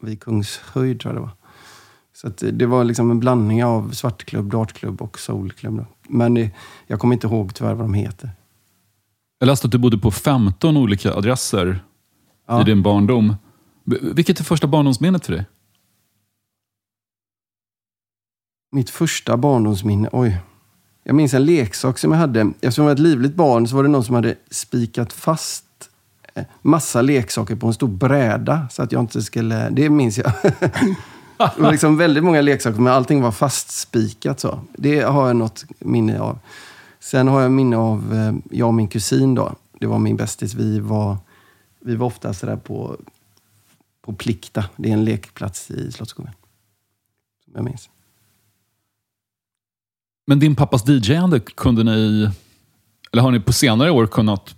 [0.00, 1.30] vid Kungshöjd tror jag det var.
[2.14, 5.76] Så det var liksom en blandning av svartklubb, dartklubb och soulklubb.
[5.76, 5.86] Då.
[6.08, 6.50] Men
[6.86, 8.30] jag kommer inte ihåg tyvärr vad de heter.
[9.38, 11.84] Jag läste att du bodde på 15 olika adresser
[12.46, 12.60] Ja.
[12.60, 13.34] i din barndom.
[13.84, 15.44] Vilket är första barndomsminnet för dig?
[18.72, 20.36] Mitt första barndomsminne, oj.
[21.08, 22.40] Jag minns en leksak som jag hade.
[22.40, 25.64] Eftersom jag var ett livligt barn så var det någon som hade spikat fast
[26.34, 28.68] eh, massa leksaker på en stor bräda.
[28.70, 29.70] Så att jag inte skulle...
[29.70, 30.32] Det minns jag.
[31.36, 34.40] det var liksom väldigt många leksaker, men allting var fastspikat.
[34.40, 34.60] Så.
[34.72, 36.38] Det har jag något minne av.
[37.00, 39.34] Sen har jag minne av eh, jag och min kusin.
[39.34, 39.54] då.
[39.72, 40.54] Det var min bästis.
[40.54, 41.16] Vi var,
[41.80, 42.96] vi var ofta sådär på,
[44.02, 44.64] på Plikta.
[44.76, 46.32] Det är en lekplats i Slottsskogen.
[47.44, 47.88] Som jag minns.
[50.28, 52.30] Men din pappas DJ-ande, kunde ni...
[53.12, 54.54] Eller har ni på senare år kunnat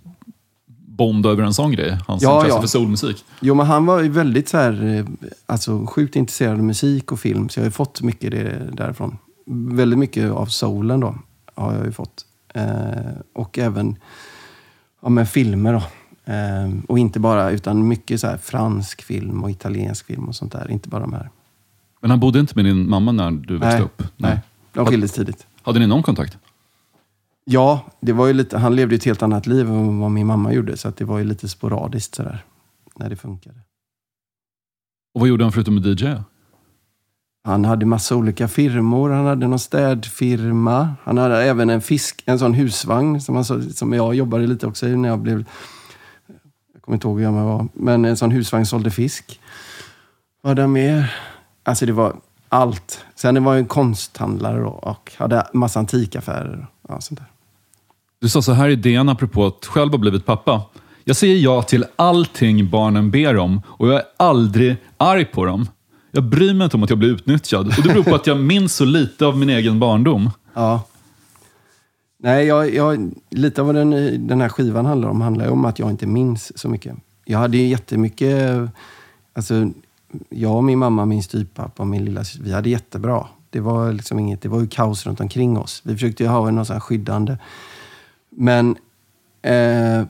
[0.87, 1.97] bonda över en sån grej?
[2.07, 2.61] Hans Ja, intresse ja.
[2.61, 3.25] för soulmusik.
[3.39, 5.05] Jo, men han var ju väldigt så här, eh,
[5.45, 7.49] alltså, sjukt intresserad av musik och film.
[7.49, 9.17] Så jag har ju fått mycket det därifrån.
[9.71, 11.15] Väldigt mycket av soulen då.
[11.55, 12.25] har jag ju fått.
[12.53, 12.65] Eh,
[13.33, 13.95] och även
[15.01, 15.73] ja, med filmer.
[15.73, 15.83] Då.
[16.33, 20.51] Eh, och inte bara, utan mycket så här fransk film och italiensk film och sånt
[20.51, 20.71] där.
[20.71, 21.29] Inte bara de här.
[22.01, 24.03] Men han bodde inte med din mamma när du växte Nej, upp?
[24.17, 24.39] nej.
[24.73, 25.47] De skildes tidigt.
[25.63, 26.37] Hade ni någon kontakt?
[27.45, 30.53] Ja, det var ju lite, han levde ett helt annat liv än vad min mamma
[30.53, 30.77] gjorde.
[30.77, 32.45] Så att det var ju lite sporadiskt sådär.
[32.95, 33.59] När det funkade.
[35.13, 36.23] Och vad gjorde han förutom att DJa?
[37.43, 39.09] Han hade massa olika firmor.
[39.09, 40.95] Han hade någon städfirma.
[41.03, 44.87] Han hade även en fisk, en sån husvagn som, han, som jag jobbade lite också
[44.87, 45.45] i när jag blev...
[46.73, 47.67] Jag kommer inte ihåg hur gammal jag var.
[47.73, 49.39] Men en sån husvagn sålde fisk.
[50.41, 51.15] Vad hade han mer?
[51.63, 52.15] Alltså det var
[52.51, 53.05] allt.
[53.15, 56.67] Sen var jag en konsthandlare och hade massa antikaffärer.
[56.81, 57.27] och Ja, sånt där.
[58.21, 60.61] Du sa så här i DN apropå att själv ha blivit pappa.
[61.03, 65.67] Jag säger ja till allting barnen ber om och jag är aldrig arg på dem.
[66.11, 68.39] Jag bryr mig inte om att jag blir utnyttjad och det beror på att jag
[68.39, 70.29] minns så lite av min egen barndom.
[70.53, 70.81] Ja.
[72.19, 75.79] Nej, jag, jag, lite av vad den, den här skivan handlar om handlar om att
[75.79, 76.95] jag inte minns så mycket.
[77.25, 78.59] Jag hade ju jättemycket...
[79.33, 79.69] Alltså,
[80.29, 83.27] jag och min mamma, min styvpappa och min lilla vi hade jättebra.
[83.49, 85.81] Det var liksom inget, det var ju kaos runt omkring oss.
[85.85, 87.37] Vi försökte ju ha något sån här skyddande.
[88.29, 88.75] Men
[89.41, 90.03] eh,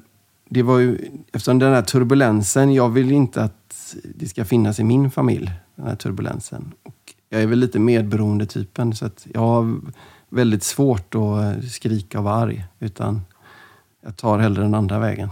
[0.50, 4.84] det var ju, eftersom den här turbulensen, jag vill inte att det ska finnas i
[4.84, 6.72] min familj, den här turbulensen.
[6.84, 9.80] Och jag är väl lite medberoende typen, så att jag har
[10.30, 12.66] väldigt svårt att eh, skrika och vara arg.
[12.80, 13.22] Utan
[14.04, 15.30] jag tar hellre den andra vägen.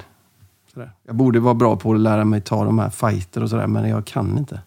[0.80, 0.92] Sådär.
[1.08, 3.90] Jag borde vara bra på att lära mig ta de här fighter och sådär, men
[3.90, 4.62] jag kan inte.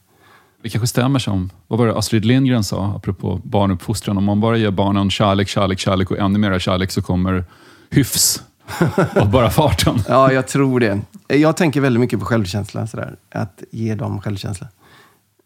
[0.63, 4.17] Det kanske stämmer som, vad var det Astrid Lindgren sa apropå barnuppfostran?
[4.19, 7.45] Om man bara ger barnen kärlek, kärlek, kärlek och ännu mer kärlek så kommer
[7.91, 8.43] hyfs
[9.17, 9.95] av bara farten.
[10.09, 11.01] Ja, jag tror det.
[11.29, 12.87] Jag tänker väldigt mycket på självkänsla.
[12.87, 13.17] Sådär.
[13.31, 14.69] Att ge dem självkänsla.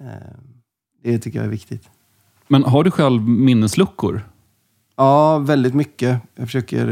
[0.00, 0.07] Eh,
[1.05, 1.88] Det tycker jag är viktigt.
[2.48, 4.24] Men har du själv minnesluckor?
[4.96, 6.20] Ja, väldigt mycket.
[6.35, 6.87] Jag försöker...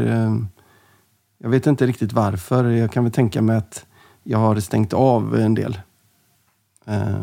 [1.37, 2.65] Jag vet inte riktigt varför.
[2.65, 3.85] Jag kan väl tänka mig att
[4.23, 5.79] jag har stängt av en del
[6.85, 7.15] eh,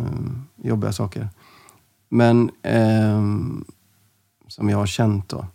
[0.57, 1.29] jobbiga saker.
[2.09, 3.23] Men eh,
[4.49, 5.47] som jag har känt då.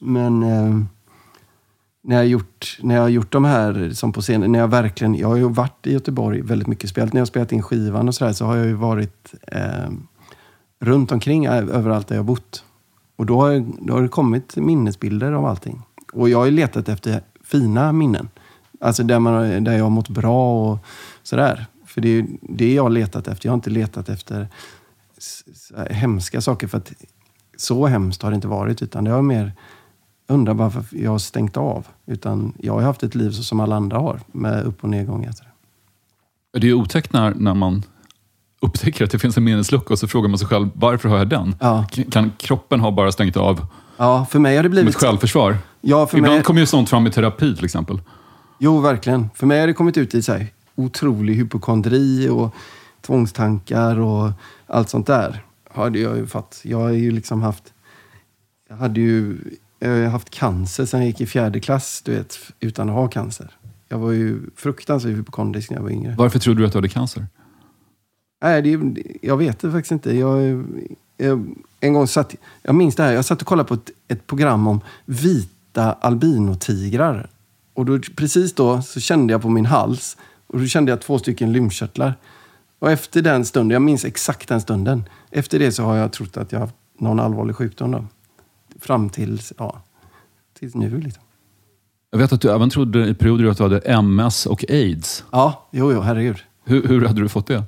[0.00, 0.80] Men eh,
[2.02, 4.68] när, jag har gjort, när jag har gjort de här som på scenen, när jag
[4.68, 7.62] verkligen, jag har ju varit i Göteborg väldigt mycket, spelat, när jag har spelat in
[7.62, 9.90] skivan och sådär så har jag ju varit eh,
[10.80, 12.64] runt omkring eh, överallt där jag har bott.
[13.16, 15.82] Och då har, då har det kommit minnesbilder av allting.
[16.12, 18.28] Och jag har ju letat efter fina minnen.
[18.80, 20.78] Alltså där, man, där jag har mått bra och
[21.22, 21.66] sådär.
[21.86, 23.46] För det är det jag har letat efter.
[23.46, 24.48] Jag har inte letat efter
[25.90, 26.66] hemska saker.
[26.66, 26.92] För att
[27.56, 28.82] så hemskt har det inte varit.
[28.82, 29.52] Utan det har mer
[30.28, 31.86] undrar varför jag har stängt av.
[32.06, 34.20] Utan jag har haft ett liv så som alla andra har.
[34.32, 35.34] Med upp och nedgångar.
[36.52, 37.82] Det är ju otäckt när, när man
[38.60, 41.28] upptäcker att det finns en minneslucka och så frågar man sig själv, varför har jag
[41.28, 41.54] den?
[41.60, 41.86] Ja.
[42.10, 43.66] Kan kroppen ha bara stängt av
[43.98, 44.94] Ja, för mig har det som blivit...
[44.94, 45.56] ett självförsvar?
[45.80, 46.42] Ja, för Ibland mig...
[46.42, 48.00] kommer ju sånt fram i terapi till exempel.
[48.58, 49.30] Jo, verkligen.
[49.34, 52.54] För mig har det kommit ut i så här, otrolig hypokondri och
[53.00, 54.30] tvångstankar och
[54.66, 55.44] allt sånt där.
[55.70, 56.60] Hade jag ju fått.
[56.62, 57.72] Jag har ju liksom haft...
[58.68, 59.36] Jag hade ju
[59.78, 63.08] jag har haft cancer sedan jag gick i fjärde klass, du vet, utan att ha
[63.08, 63.50] cancer.
[63.88, 66.14] Jag var ju fruktansvärt hypokondrisk när jag var yngre.
[66.18, 67.26] Varför trodde du att du hade cancer?
[68.40, 70.16] Nej, det, jag vet det faktiskt inte.
[70.16, 70.64] Jag,
[71.16, 74.26] jag, en gång satt, jag minns det här, jag satt och kollade på ett, ett
[74.26, 77.30] program om vita albinotigrar.
[77.74, 81.18] Och då, precis då så kände jag på min hals och då kände jag två
[81.18, 82.14] stycken lymfkörtlar.
[82.78, 85.04] Och efter den stunden, jag minns exakt den stunden.
[85.30, 87.90] Efter det så har jag trott att jag haft någon allvarlig sjukdom.
[87.90, 88.04] Då.
[88.80, 89.82] Fram till, ja,
[90.58, 91.00] tills nu.
[91.00, 91.22] Liksom.
[92.10, 95.24] Jag vet att du även trodde i perioder att du hade MS och aids.
[95.30, 96.36] Ja, jo, jo, herregud.
[96.64, 97.64] Hur, hur hade du fått det?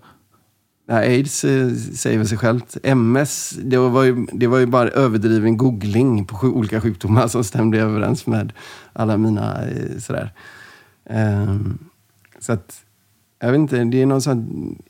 [0.91, 2.77] Nej, aids eh, säger väl sig självt.
[2.83, 7.45] MS, det var, ju, det var ju bara överdriven googling på sju, olika sjukdomar som
[7.45, 8.53] stämde överens med
[8.93, 10.35] alla mina eh, sådär.
[11.05, 11.79] Ehm,
[12.39, 12.85] så att,
[13.39, 14.83] jag vet inte, det är någon sån...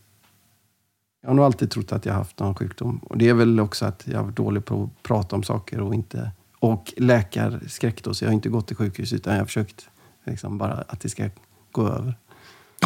[1.23, 2.99] Jag har nog alltid trott att jag haft någon sjukdom.
[2.99, 5.81] Och det är väl också att jag har varit dålig på att prata om saker
[5.81, 6.31] och inte...
[6.61, 9.89] Och läkarskräck då, så jag har inte gått till sjukhus utan jag har försökt
[10.25, 11.31] liksom bara att det ska
[11.73, 12.15] gå över.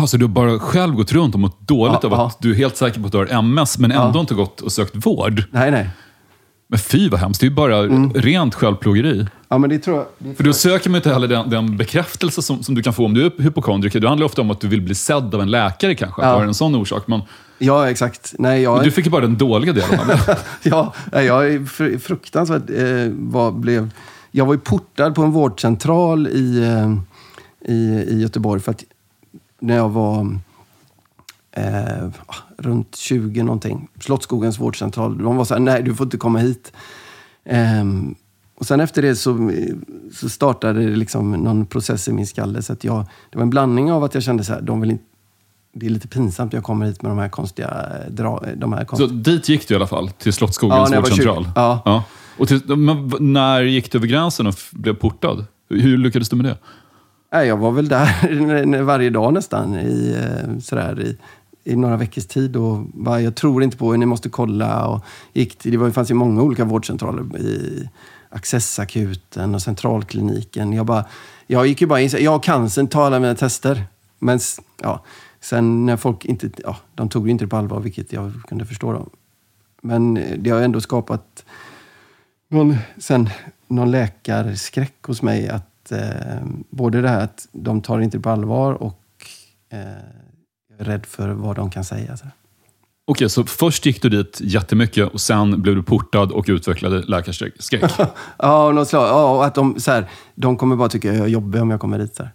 [0.00, 2.32] Alltså, du har bara själv gått runt och mått dåligt Ja, av att ja.
[2.40, 4.20] du är helt säker på att du har MS, men ändå Ja.
[4.20, 5.42] inte gått och sökt vård.
[5.50, 5.90] Nej, nej.
[6.68, 8.12] Men fy vad hemskt, det är ju bara Mm.
[8.12, 9.26] rent självplågeri.
[9.48, 10.06] Ja, men det tror jag...
[10.18, 13.04] Det För då söker man inte heller den, den bekräftelse som, som du kan få
[13.04, 14.00] om du är hypokondriker.
[14.00, 16.32] Det handlar ofta om att du vill bli sedd av en läkare kanske, att Ja.
[16.34, 17.06] du har en sån orsak.
[17.06, 17.20] Men,
[17.58, 18.34] Ja, exakt.
[18.38, 18.74] Nej, jag...
[18.76, 20.38] men du fick ju bara den dåliga delen av det.
[20.62, 22.70] Ja, jag är fr- fruktansvärt...
[22.70, 23.90] Eh, var, blev,
[24.30, 28.84] jag var ju portad på en vårdcentral i, eh, i, i Göteborg för att
[29.64, 30.38] när jag var
[31.52, 32.08] eh,
[32.58, 36.72] runt 20 någonting, Slottsskogens vårdcentral, de var så här, nej du får inte komma hit.
[37.44, 38.14] Ehm,
[38.58, 39.50] och sen efter det så,
[40.12, 42.62] så startade det liksom någon process i min skalle.
[42.62, 44.90] Så att jag, det var en blandning av att jag kände så här, de vill
[44.90, 45.04] inte,
[45.72, 47.68] det är lite pinsamt att jag kommer hit med de här konstiga...
[47.68, 50.08] eh, Dra, de här Så konstiga dit gick du i alla fall?
[50.08, 51.44] Till Ja, Slottsskogens var vårdcentral?
[51.44, 51.50] 20.
[51.56, 52.04] Ja.
[52.38, 55.46] Och till, men när gick du över gränsen och blev portad?
[55.68, 56.58] Hur lyckades du med det?
[57.34, 61.16] Nej, jag var väl där varje dag nästan i, eh, sådär, i,
[61.72, 62.56] i några veckors tid.
[62.56, 64.86] Och bara, jag tror inte på er, ni måste kolla.
[64.86, 67.38] Och gick till, det var, det fanns ju många olika vårdcentraler.
[67.38, 67.88] I
[68.28, 70.72] Accessakuten och Centralkliniken.
[70.72, 71.04] Jag, bara,
[71.46, 73.84] jag gick ju bara in jag har cancern, ta alla mina tester.
[74.18, 74.38] Men
[74.82, 75.04] ja,
[75.40, 76.50] sen när folk inte...
[76.56, 78.92] Ja, de tog det inte på allvar, vilket jag kunde förstå.
[78.92, 79.06] Då.
[79.82, 81.44] Men det har ändå skapat
[82.48, 83.30] någon, sen,
[83.68, 85.48] någon läkarskräck hos mig.
[85.48, 89.00] att eh, Både det här att de tar inte det på allvar och
[89.72, 89.78] eh,
[90.70, 92.16] jag är rädd för vad de kan säga.
[92.16, 92.26] Så.
[93.06, 97.54] Okej, så först gick du dit jättemycket och sen blev du portad och utvecklade läkarskräck.
[98.38, 101.28] Ja, något slag, ja, och att de, så här, de kommer bara tycka jag är
[101.28, 102.14] jobbig om jag kommer dit.
[102.14, 102.32] Så här.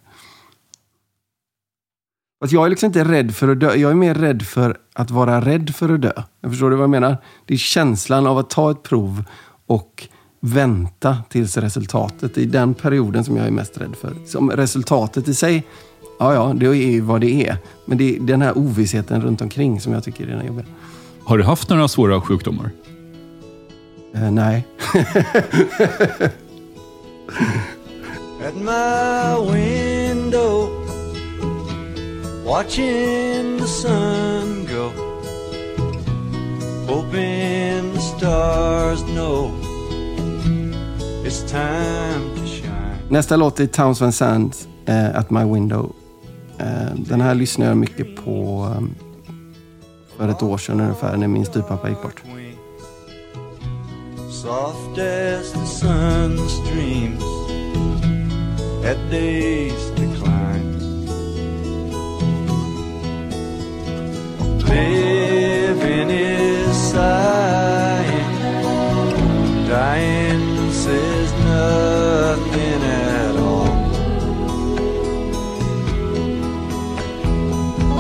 [2.41, 3.75] Fast jag är liksom inte rädd för att dö.
[3.75, 6.11] Jag är mer rädd för att vara rädd för att dö.
[6.41, 7.17] Jag förstår du vad jag menar?
[7.45, 9.23] Det är känslan av att ta ett prov
[9.65, 10.07] och
[10.39, 12.35] vänta tills resultatet.
[12.35, 14.13] Det är den perioden som jag är mest rädd för.
[14.25, 15.63] Som resultatet i sig,
[16.19, 17.57] ja, ja, det är ju vad det är.
[17.85, 20.65] Men det är den här ovissheten runt omkring som jag tycker är den jobbiga.
[21.23, 22.71] Har du haft några svåra sjukdomar?
[24.15, 24.67] Eh, nej.
[28.47, 30.69] at my window,
[32.45, 34.89] watching the sun go,
[36.87, 39.68] hoping the stars know
[41.29, 43.09] it's time to shine.
[43.09, 45.95] Nästa låt är Towns Van Zandt, eh, At My Window.
[46.57, 48.81] Eh, den här lyssnade jag mycket på eh,
[50.17, 52.23] för ett år sedan ungefär när min styvpappa gick bort.
[54.29, 57.23] Soft as the sun streams
[58.85, 60.79] at day's decline.
[64.69, 68.35] Living is sighing,
[69.67, 71.18] dying says
[71.59, 73.73] nothing at all.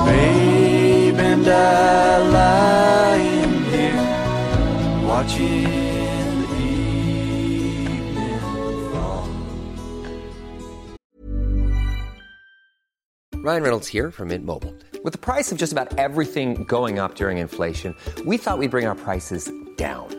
[0.05, 5.89] Babe and I lying here watching.
[13.41, 14.75] Ryan Reynolds here from Mint Mobile.
[15.03, 17.95] With the price of just about everything going up during inflation,
[18.25, 20.18] we thought we'd bring our prices down.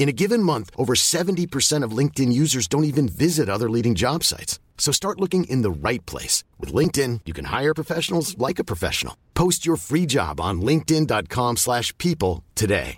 [0.00, 4.24] In a given month, over 70% of LinkedIn users don't even visit other leading job
[4.24, 4.58] sites.
[4.78, 6.42] So start looking in the right place.
[6.58, 9.14] With LinkedIn, you can hire professionals like a professional.
[9.34, 12.96] Post your free job on linkedin.com/people slash people today.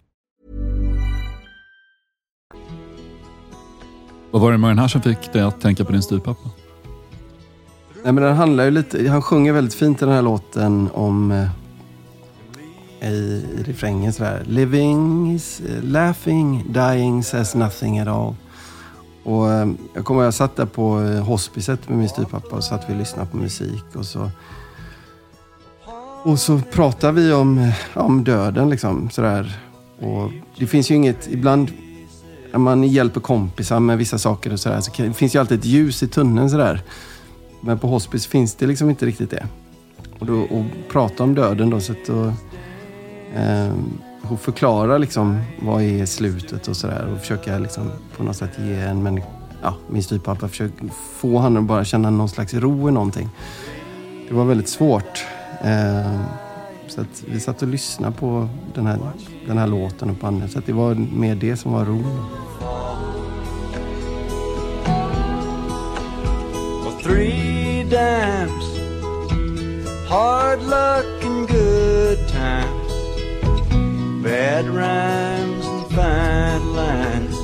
[4.31, 6.51] Vad var det med den här som fick dig att tänka på din styvpappa?
[8.03, 11.33] Nej, men den handlar ju lite, han sjunger väldigt fint i den här låten om
[11.33, 11.49] eh,
[13.03, 13.07] i,
[13.59, 14.43] i refrängen sådär.
[14.47, 18.35] Living is eh, laughing, dying says nothing at all.
[19.25, 22.65] Och eh, jag kommer ihåg, jag satt där på eh, hospiset med min styvpappa och
[22.65, 24.31] satt vi och lyssnade på musik och så
[26.25, 29.59] och så pratar vi om, om döden liksom sådär.
[30.01, 31.71] Och det finns ju inget, ibland
[32.53, 35.59] när man hjälper kompisar med vissa saker och sådär så kan- det finns ju alltid
[35.59, 36.83] ett ljus i tunneln sådär.
[37.61, 39.47] Men på hospice finns det liksom inte riktigt det.
[40.19, 42.33] Och, då, och prata om döden då, så att då,
[43.37, 43.73] Eh,
[44.31, 47.13] och förklara liksom vad är slutet och sådär.
[47.15, 49.27] Och försöka liksom på något sätt ge en människa,
[49.63, 50.85] ja, min styvpappa, försöka
[51.17, 53.29] få honom att bara känna någon slags ro i någonting.
[54.29, 55.25] Det var väldigt svårt.
[55.65, 56.21] Eh,
[56.89, 58.99] så att vi satt och lyssnade på den här,
[59.47, 60.53] den här låten och bandet.
[60.53, 62.25] Så att det var mer det som var ron.
[67.03, 68.79] Three dams,
[70.09, 72.82] hard luck and good times,
[74.23, 77.37] bad rhymes and fine lines,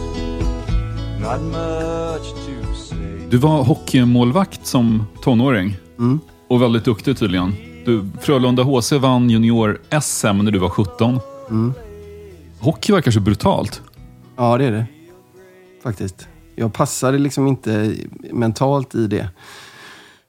[1.21, 3.29] not much to say.
[3.31, 5.77] Du var hockeymålvakt som tonåring.
[5.99, 6.21] Mm.
[6.49, 7.55] Och väldigt duktig tydligen.
[7.85, 11.21] Du, Frölunda HC vann junior-SM när du var 17.
[11.51, 11.73] Mm.
[12.61, 13.83] Hockey verkar så brutalt.
[14.37, 14.87] Ja, det är det.
[15.83, 16.29] Faktiskt.
[16.57, 17.95] Jag passade liksom inte
[18.33, 19.29] mentalt i det.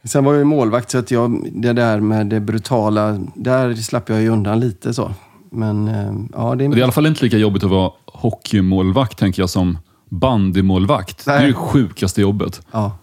[0.03, 4.09] Sen var jag ju målvakt, så att jag, det där med det brutala, där slapp
[4.09, 5.11] jag ju undan lite så.
[5.51, 6.69] Men eh, ja, det är...
[6.69, 9.77] Det är i alla fall inte lika jobbigt att vara hockeymålvakt, tänker jag, som
[10.09, 11.25] bandymålvakt.
[11.25, 11.47] Det är Nej.
[11.47, 12.61] det sjukaste jobbet.
[12.71, 12.97] Ja,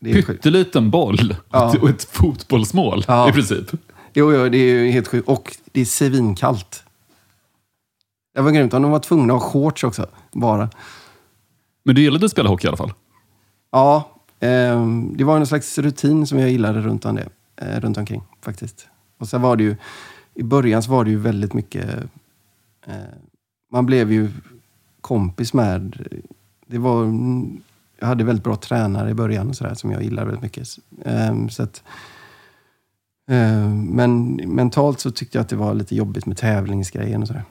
[0.00, 0.22] det är.
[0.22, 1.74] Pytteliten boll Ja.
[1.82, 3.28] och ett fotbollsmål Ja.
[3.28, 3.70] i princip.
[4.14, 5.28] Jo, jo, det är ju helt sjukt.
[5.28, 6.82] Och det är svinkallt.
[8.34, 8.74] Det var grymt.
[8.74, 10.68] Och de var tvungna att ha shorts också, bara.
[11.84, 12.92] Men du gillade att spela hockey i alla fall?
[13.72, 14.10] Ja,
[14.40, 18.22] eh, det var en slags rutin som jag gillade runt, om det, eh, runt omkring
[18.44, 18.86] faktiskt.
[19.20, 19.76] Och sen var det ju,
[20.38, 21.84] i början så var det ju väldigt mycket,
[22.86, 22.94] eh,
[23.72, 24.30] man blev ju
[25.00, 26.06] kompis med,
[26.66, 27.14] det var,
[28.00, 30.68] jag hade väldigt bra tränare i början och sådär som jag gillade väldigt mycket.
[31.04, 31.82] Eh, så att,
[33.30, 37.44] eh, men mentalt så tyckte jag att det var lite jobbigt med tävlingsgrejen och sådär.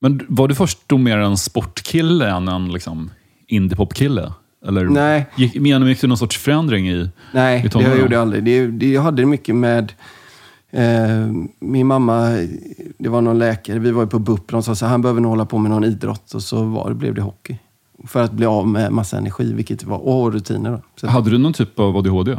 [0.00, 3.10] Men var du först då mer en sportkille än en liksom,
[3.46, 4.32] indiepopkille?
[4.66, 5.26] Eller Nej.
[5.36, 8.00] gick, genomgick du någon sorts förändring i, Nej, i det tonåren?
[8.00, 8.44] gjorde jag aldrig.
[8.44, 9.92] Det, det, jag hade mycket med...
[10.74, 12.28] Eh, min mamma,
[12.98, 15.30] det var någon läkare, vi var ju på BUP, de sa så han behöver nog
[15.30, 16.34] hålla på med någon idrott.
[16.34, 17.58] Och så var, blev det hockey.
[18.06, 20.70] För att bli av med massa energi, vilket var, och rutiner.
[20.70, 20.80] Då.
[21.00, 22.36] Så Hade du någon typ av ADHD?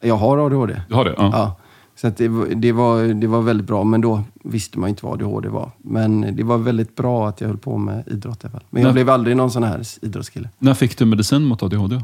[0.00, 0.80] jag har ADHD.
[0.88, 1.14] Du har det?
[1.18, 1.30] Ja.
[1.32, 1.56] Ja.
[1.96, 5.22] Så det, var- det, var, det var väldigt bra, men då visste man inte vad
[5.22, 5.70] ADHD var.
[5.78, 8.64] Men det var väldigt bra att jag höll på med idrott i alla fall.
[8.70, 8.92] Men jag Nej.
[8.94, 10.48] blev aldrig någon sån här idrottskille.
[10.58, 12.02] När fick du medicin mot ADHD?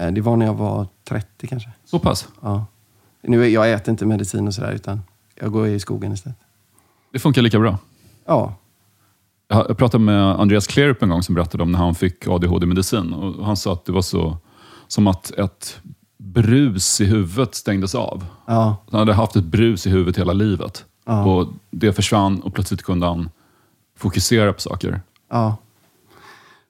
[0.00, 1.70] Eh, det var när jag var 30 kanske.
[1.84, 2.28] Så pass?
[2.40, 2.64] Ja.
[3.22, 5.00] Nu, jag äter inte medicin och sådär, utan
[5.34, 6.38] jag går i skogen istället.
[7.12, 7.78] Det funkar lika bra.
[8.26, 8.54] Ja.
[9.48, 13.12] Jag jag pratade med Andreas Klerup en gång som berättade om när han fick ADHD-medicin.
[13.12, 14.36] Och Han sa att det var så
[14.88, 15.80] som att ett
[16.18, 18.26] brus i huvudet stängdes av.
[18.46, 18.76] Ja.
[18.90, 20.84] Han hade haft ett brus i huvudet hela livet.
[21.06, 21.24] Ja.
[21.24, 23.30] Och Det försvann och plötsligt kunde han
[23.96, 25.00] fokusera på saker.
[25.30, 25.56] Ja.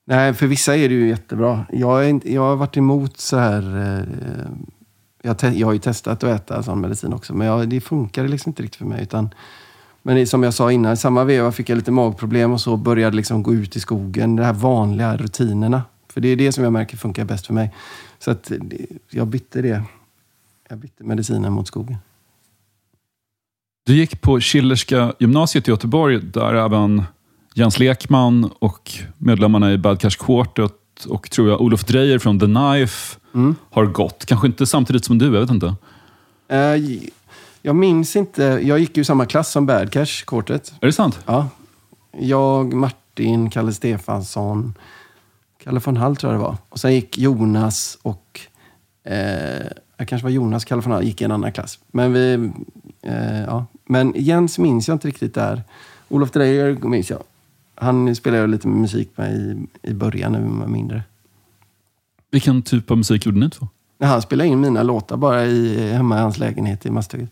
[0.04, 1.66] Nej, för vissa är det ju jättebra.
[1.72, 3.78] Jag, är inte, jag har varit emot så här...
[3.98, 4.50] Eh,
[5.22, 8.28] jag, te, jag har ju testat att äta sån medicin också, men jag, det funkade
[8.28, 9.02] liksom inte riktigt för mig.
[9.02, 9.30] Utan,
[10.02, 13.16] men som jag sa innan, i samma veva fick jag lite magproblem och så började
[13.16, 14.36] liksom gå ut i skogen.
[14.36, 15.82] De här vanliga rutinerna.
[16.08, 17.70] För det är det som jag märker funkar bäst för mig.
[18.18, 18.52] Så att
[19.10, 19.82] jag bytte det.
[20.68, 21.96] Jag bytte medicinen mot skogen.
[23.86, 27.02] Du gick på Schillerska gymnasiet i Göteborg där även
[27.54, 32.46] Jens Lekman och medlemmarna i Bad Cash Quartet och tror jag Olof Dreyer från The
[32.46, 33.54] Knife Mm.
[33.70, 34.24] har gått.
[34.24, 35.74] Kanske inte samtidigt som du, jag vet inte.
[36.48, 36.76] Eh,
[37.62, 38.42] jag minns inte.
[38.42, 40.72] Jag gick ju i samma klass som Bad Cash Quartet.
[40.80, 41.20] Är det sant?
[41.26, 41.48] Ja.
[42.18, 44.74] Jag, Martin, Kalle Stefansson,
[45.64, 46.56] Kalle von Hall tror jag det var.
[46.68, 48.40] Och sen gick Jonas och...
[49.04, 49.66] Eh,
[49.96, 51.78] jag kanske var Jonas, Kalle von Hall gick i en annan klass.
[51.90, 52.50] Men vi...
[53.02, 53.66] Eh, ja.
[53.84, 55.62] Men Jens minns jag inte riktigt där.
[56.08, 57.22] Olof Dreyer minns jag.
[57.74, 61.02] Han spelade jag lite musik med i, i början när vi var mindre.
[62.32, 63.68] Vilken typ av musik gjorde ni två?
[64.00, 67.30] Han spelade in mina låtar bara i, hemma i hans lägenhet i Masthugget.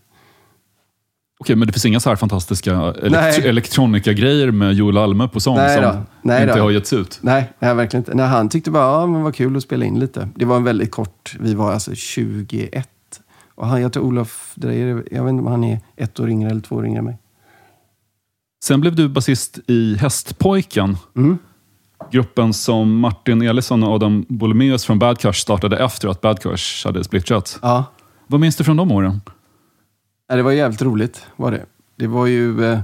[1.41, 5.57] Okej, men det finns inga så här fantastiska elekt- elektronika-grejer med Joel Alme på sång
[5.57, 6.03] Nej som.
[6.23, 6.63] Nej inte då.
[6.63, 7.19] har getts ut?
[7.23, 8.15] Nej, nej, verkligen inte.
[8.15, 10.29] Nej, han tyckte bara, ja, men vad kul att spela in lite.
[10.35, 12.89] Det var en väldigt kort, vi var alltså 21.
[13.55, 16.51] Och han, jag tror Olof Dreyer, jag vet inte om han är ett år yngre
[16.51, 17.19] eller två år yngre än mig.
[18.65, 20.97] Sen blev du basist i Hästpojken.
[21.17, 21.39] Mm.
[22.11, 26.85] Gruppen som Martin Elisson och Adam Bolomeus från Bad Cash startade efter att Bad Cash
[26.85, 27.59] hade splittrats.
[27.63, 27.85] Ja.
[28.27, 29.21] Vad minns du från de åren?
[30.29, 31.67] Ja, det var jävligt roligt, var det.
[31.97, 32.65] Det var ju...
[32.65, 32.81] Eh,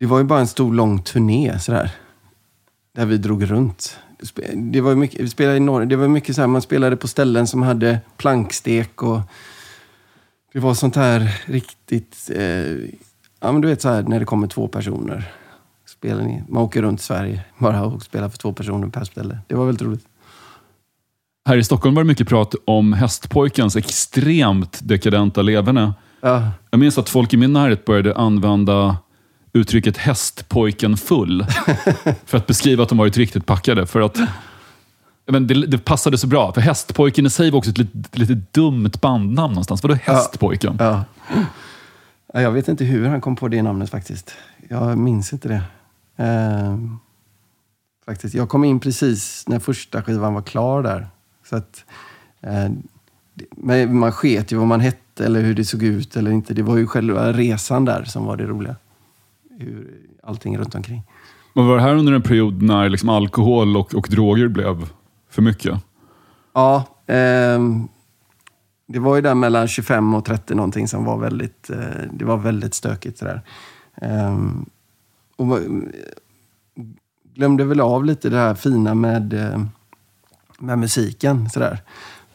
[0.00, 1.90] det var ju bara en stor lång turné sådär.
[2.94, 3.98] Där vi drog runt.
[4.54, 5.88] Det var mycket, vi spelade i Norge.
[5.88, 9.20] Det var mycket så här, man spelade på ställen som hade plankstek och...
[10.52, 12.30] Det var sånt här riktigt...
[12.34, 12.72] Eh,
[13.40, 15.32] ja, men du vet så här när det kommer två personer.
[16.06, 19.38] Spelar ni, man åker runt Sverige bara och spelar för två personer per ställe.
[19.46, 20.04] Det var väldigt roligt.
[21.48, 25.94] Här i Stockholm var det mycket prat om Hästpojkens extremt dekadenta leverne.
[26.20, 26.50] Ja.
[26.70, 28.96] Jag minns att folk i min närhet började använda
[29.52, 31.46] uttrycket hästpojken full
[32.24, 33.86] för att beskriva att de varit riktigt packade.
[33.86, 34.18] För att
[35.26, 38.34] men det, det passade så bra, för Hästpojken i sig var också ett lite, lite
[38.50, 39.82] dumt bandnamn någonstans.
[39.82, 40.76] Vadå Hästpojken?
[40.78, 41.04] Ja.
[42.32, 44.34] Ja, Jag vet inte hur han kom på det namnet faktiskt.
[44.68, 45.62] Jag minns inte det.
[46.16, 46.98] Ehm,
[48.06, 48.34] faktiskt.
[48.34, 51.08] Jag kom in precis när första skivan var klar där.
[51.44, 51.84] Så att,
[52.40, 52.68] eh,
[53.50, 56.54] men man sket ju vad man hette eller hur det såg ut eller inte.
[56.54, 58.76] Det var ju själva resan där som var det roliga.
[59.58, 61.02] Hur, allting runt omkring.
[61.52, 64.88] Men var det här under en period när liksom alkohol och, och droger blev
[65.30, 65.80] för mycket?
[66.54, 67.88] Ja, ehm,
[68.86, 71.78] det var ju där mellan 25 och 30 någonting som var väldigt, eh,
[72.12, 73.18] det var väldigt stökigt.
[73.18, 73.42] Sådär.
[74.02, 74.66] Ehm,
[75.36, 75.58] och
[77.34, 79.64] glömde väl av lite det här fina med, eh,
[80.58, 81.50] med musiken.
[81.50, 81.82] Sådär.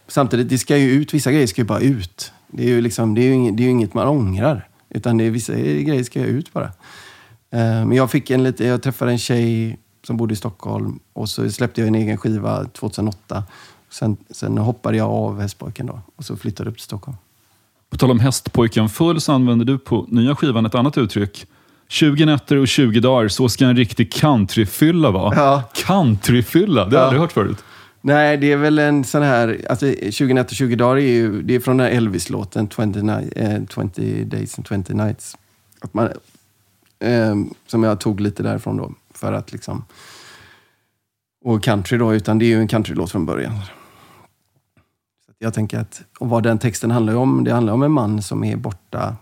[0.07, 2.31] Samtidigt, det ska ju ut, vissa grejer ska ju bara ut.
[2.47, 4.67] Det är ju, liksom, det är ju, inget, det är ju inget man ångrar.
[4.89, 6.65] Utan det är, vissa grejer ska ju ut bara.
[7.51, 11.29] Eh, men jag fick en lite, jag träffade en tjej som bodde i Stockholm och
[11.29, 13.43] så släppte jag en egen skiva 2008.
[13.89, 17.17] Sen, sen hoppade jag av Hästpojken då och så flyttade upp till Stockholm.
[17.89, 21.47] På tal om Hästpojken full så använder du på nya skivan ett annat uttryck.
[21.91, 25.35] 20 nätter och 20 dagar, så ska en riktig countryfylla vara.
[25.35, 25.63] Ja.
[25.73, 27.05] Countryfylla, det har jag Ja.
[27.05, 27.63] aldrig hört förut.
[28.01, 29.61] Nej, det är väl en sån här...
[29.69, 33.31] Alltså, 20 nätter 20 dagar är ju det är från den här Elvis-låten 20, ni-
[33.35, 35.37] eh, 20 days and 20 nights.
[35.81, 36.09] Att man,
[36.99, 37.35] eh,
[37.67, 38.91] som jag tog lite därifrån då.
[39.13, 39.85] För att liksom...
[41.45, 43.53] Och country då, utan det är ju en countrylåt från början.
[45.25, 48.21] Så jag tänker att, och vad den texten handlar om, det handlar om en man
[48.21, 49.15] som är borta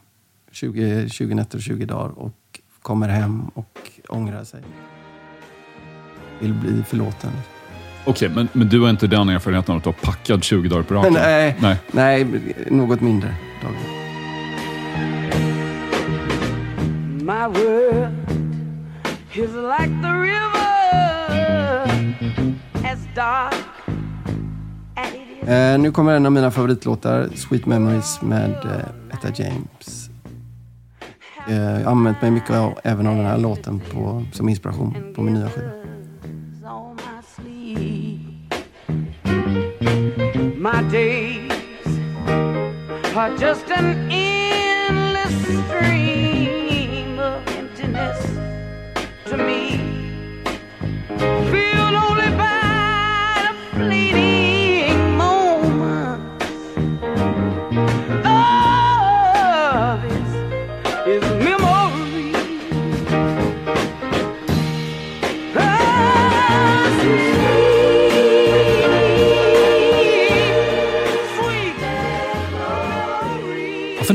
[0.51, 2.33] 20, 20 nätter och 20 dagar och
[2.89, 4.61] kommer hem och ångrar sig.
[6.39, 7.31] Vill bli förlåten.
[8.05, 10.93] Okej, men, men du har inte den erfarenheten av att vara packad 20 dagar på
[10.93, 11.13] raken?
[11.13, 11.77] Nej, Nej.
[11.91, 12.27] nej,
[12.69, 13.79] något mindre dagar.
[17.23, 18.15] My world
[19.33, 20.65] is like the river
[22.85, 23.53] as dark
[24.95, 25.49] as it is.
[25.49, 30.08] Eh, nu kommer en av mina favoritlåtar, Sweet Memories med eh, Etta James.
[31.49, 35.33] Eh, använt mig mycket av, även av den här låten på, som inspiration på min
[35.33, 35.71] nya skiva.
[40.57, 41.51] My days
[43.15, 48.25] are just an endless stream of emptiness
[49.29, 49.68] to me.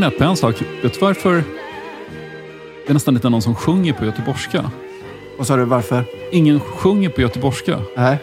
[0.04, 0.62] Funderar på en sak.
[0.82, 1.32] Vet du varför
[2.86, 4.70] det är nästan inte någon som sjunger på göteborgska?
[5.38, 6.04] Vad sa du, varför?
[6.32, 7.78] Ingen sjunger på göteborgska.
[7.96, 8.18] Nej.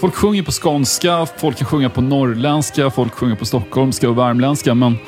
[0.00, 4.74] Folk sjunger på skånska, folk kan sjunga på norrländska, folk sjunger på stockholmska och värmländska.
[4.74, 4.98] Men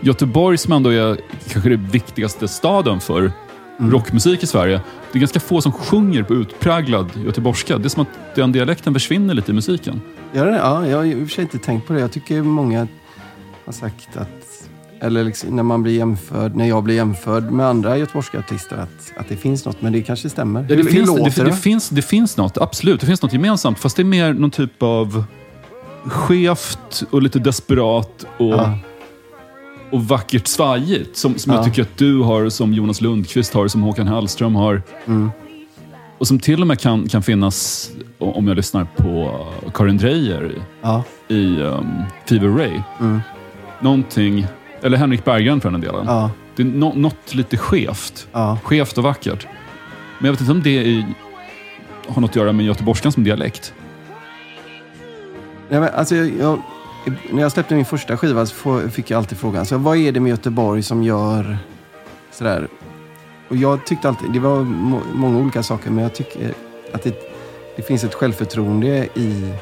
[0.00, 3.32] Göteborg som ändå är kanske den viktigaste staden för
[3.78, 4.80] rockmusik i Sverige.
[5.12, 7.78] Det är ganska få som sjunger på utpräglad göteborgska.
[7.78, 10.00] Det är som att den dialekten försvinner lite i musiken.
[10.32, 10.56] Gör det?
[10.56, 12.00] Ja, jag har i och för sig inte tänkt på det.
[12.00, 12.88] Jag tycker många
[13.64, 14.41] har sagt att,
[15.02, 19.12] eller liksom, när man blir jämförd, när jag blir jämförd med andra göteborgska artister, att,
[19.16, 19.82] att det finns något.
[19.82, 20.60] Men det kanske stämmer.
[20.60, 21.50] Ja, det, hur, hur finns, låter det, det?
[21.50, 23.00] det, finns, det finns något, absolut.
[23.00, 23.78] Det finns något gemensamt.
[23.78, 25.24] Fast det är mer någon typ av
[26.04, 28.78] skevt och lite desperat och, Ja.
[29.90, 31.16] och vackert svajigt.
[31.16, 31.58] Som, som Ja.
[31.58, 34.82] jag tycker att du har, som Jonas Lundqvist har, som Håkan Hellström har.
[35.06, 35.30] Mm.
[36.18, 39.40] Och som till och med kan, kan finnas, om jag lyssnar på
[39.74, 40.52] Karin Dreyer
[41.28, 41.86] i um,
[42.28, 42.80] Fever Ray.
[43.00, 43.20] Mm.
[43.80, 44.46] Någonting,
[44.82, 46.06] eller Henrik Berggren för den delen.
[46.06, 46.30] Ja.
[46.56, 48.28] Det är no, något lite skevt.
[48.32, 48.58] Ja.
[48.64, 49.46] Skevt och vackert.
[50.18, 51.04] Men jag vet inte om det är,
[52.08, 53.74] har något att göra med göteborgskan som dialekt.
[55.68, 56.62] Nej, men, alltså, jag,
[57.30, 60.20] när jag släppte min första skiva så fick jag alltid frågan, så vad är det
[60.20, 61.58] med Göteborg som gör
[62.32, 62.68] sådär?
[63.48, 66.54] Och jag tyckte alltid, det var må, många olika saker, men jag tycker
[66.92, 67.14] att det,
[67.76, 69.52] det finns ett självförtroende i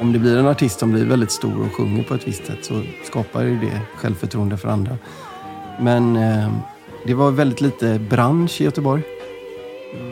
[0.00, 2.64] om det blir en artist som blir väldigt stor och sjunger på ett visst sätt
[2.64, 4.98] så skapar ju det självförtroende för andra.
[5.80, 6.52] Men eh,
[7.06, 9.02] det var väldigt lite bransch i Göteborg.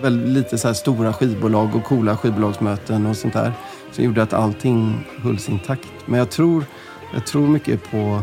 [0.02, 3.52] Väldigt lite så här stora skivbolag och coola skivbolagsmöten och sånt där.
[3.92, 5.92] Som gjorde att allting hölls intakt.
[6.06, 6.64] Men jag tror,
[7.14, 8.22] jag tror mycket på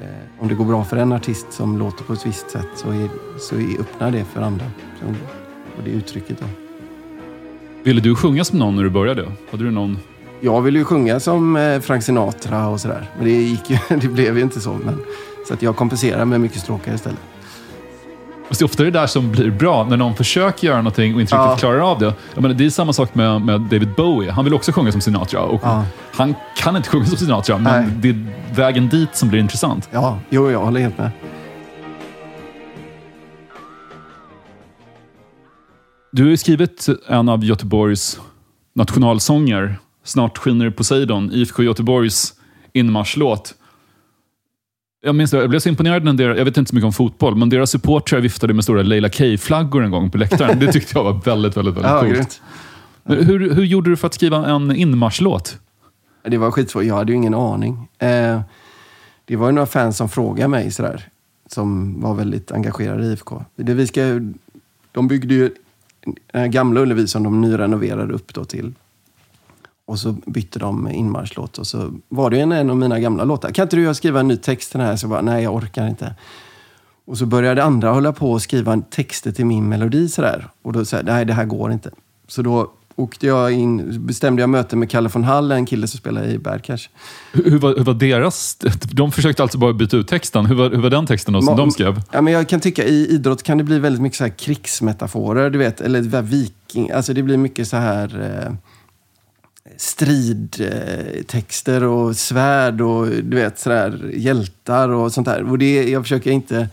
[0.00, 0.08] eh,
[0.38, 3.08] om det går bra för en artist som låter på ett visst sätt så, är,
[3.38, 4.64] så är, öppnar det för andra.
[5.00, 5.06] Så,
[5.76, 6.46] och det uttrycket då.
[7.82, 9.32] Ville du sjunga som någon när du började?
[9.50, 9.98] Hade du någon...
[10.40, 13.10] Jag ville ju sjunga som eh, Frank Sinatra och sådär.
[13.16, 14.72] Men det, gick ju, det blev ju inte så.
[14.84, 15.00] Men
[15.48, 17.18] Så att jag kompenserar med mycket stråkar istället.
[18.48, 21.20] Fast det är ofta det där som blir bra, när någon försöker göra någonting och
[21.20, 21.42] inte Ja.
[21.44, 22.12] riktigt klarar av det.
[22.34, 24.30] Jag menar, det är samma sak med, med David Bowie.
[24.30, 25.40] Han vill också sjunga som Sinatra.
[25.42, 25.84] Och Ja.
[26.14, 27.92] Han kan inte sjunga som Sinatra, men Nej.
[27.96, 28.26] det är
[28.56, 29.88] vägen dit som blir intressant.
[29.92, 31.10] Ja, jo, jag håller helt med.
[36.12, 38.20] Du har ju skrivit en av Göteborgs
[38.74, 39.78] nationalsånger,
[40.08, 42.34] Snart skiner Poseidon, IFK Göteborgs
[42.72, 43.54] inmarschlåt.
[45.00, 46.92] Jag minns det, jag blev så imponerad när deras, jag vet inte så mycket om
[46.92, 50.58] fotboll, men deras supportrar viftade med stora Leila K-flaggor en gång på läktaren.
[50.58, 52.42] Det tyckte jag var väldigt, väldigt, väldigt Ja, coolt.
[53.02, 55.58] Men hur, hur gjorde du för att skriva en inmarschlåt?
[56.22, 56.84] Det var skitsvårt.
[56.84, 57.88] Jag hade ju ingen aning.
[57.98, 58.40] Eh,
[59.24, 61.08] det var ju några fans som frågade mig sådär.
[61.46, 63.44] Som var väldigt engagerade i IFK.
[63.56, 64.00] Det vi ska,
[64.92, 65.50] de byggde ju
[66.32, 68.74] den gamla Ullevi som de nyrenoverade upp då till.
[69.88, 73.50] Och så bytte de inmarschlåt och så var det en, en av mina gamla låtar.
[73.50, 74.96] Kan inte du skriva en ny text till den här?
[74.96, 76.14] Så jag bara, nej jag orkar inte.
[77.06, 80.48] Och så började andra hålla på och skriva texter till min melodi sådär.
[80.62, 81.90] Och då sa jag, nej det här går inte.
[82.26, 85.98] Så då åkte jag in, bestämde jag möte med Kalle von Hall, en kille som
[85.98, 86.88] spelar i Bad Cash.
[87.32, 88.56] Hur, hur, var, hur var deras...
[88.92, 90.46] De försökte alltså bara byta ut texten.
[90.46, 92.02] Hur var, hur var den texten då, som Ma- de skrev?
[92.12, 95.50] Ja, men jag kan tycka i idrott kan det bli väldigt mycket så här krigsmetaforer,
[95.50, 95.80] du vet.
[95.80, 98.52] Eller viking, alltså det blir mycket så här eh,
[99.76, 105.50] stridtexter och svärd och du vet sådär hjältar och sånt där.
[105.50, 106.68] Och det, jag försöker inte...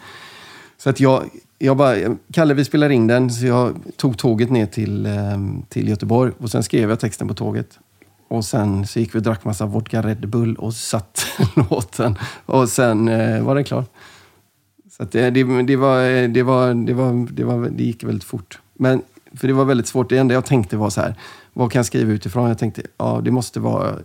[0.77, 1.29] Så att jag,
[1.59, 1.95] jag bara,
[2.33, 5.37] Kalle vi spelar in den, så jag tog tåget ner till, eh,
[5.69, 7.79] till Göteborg och sen skrev jag texten på tåget.
[8.27, 11.25] Och sen så gick vi och drack massa vodka Red Bull och satt
[11.69, 12.17] låten.
[12.45, 13.85] Och sen eh, var den klar.
[14.97, 18.23] Så att det, det, det, var, det, var, det, var, det, var, det gick väldigt
[18.23, 18.59] fort.
[18.73, 19.01] Men,
[19.33, 20.09] för det var väldigt svårt.
[20.09, 21.15] Det enda jag tänkte var så här,
[21.57, 22.47] vad kan jag skriva utifrån?
[22.47, 23.95] Jag tänkte, ja det måste vara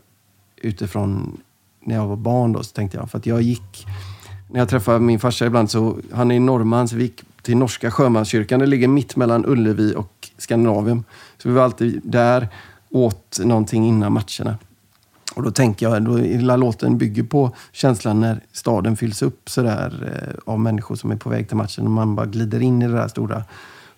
[0.57, 1.41] utifrån
[1.81, 3.11] när jag var barn då, så tänkte jag.
[3.11, 3.87] För att jag gick,
[4.51, 7.91] när jag träffade min farsa ibland, så han är norrman, så vi gick till norska
[7.91, 8.61] sjömanskyrkan.
[8.61, 11.05] Det ligger mitt mellan Ullevi och Skandinavien.
[11.39, 12.49] Så vi var alltid där,
[12.91, 14.59] åt någonting innan matcherna.
[15.35, 20.13] Och då tänker jag, då hela låten bygger på känslan när staden fylls upp sådär
[20.13, 22.87] eh, av människor som är på väg till matchen och man bara glider in i
[22.87, 23.45] det där stora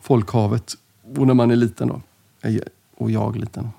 [0.00, 0.74] folkhavet.
[1.16, 2.00] Och när man är liten då.
[3.02, 3.70] Och jag liten.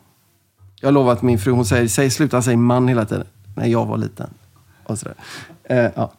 [0.82, 3.26] Jag lovar att min fru, hon säger, säg, sluta säga man hela tiden.
[3.56, 4.30] När jag var liten.
[4.84, 5.16] Och sådär.
[5.64, 6.12] Eh, ja.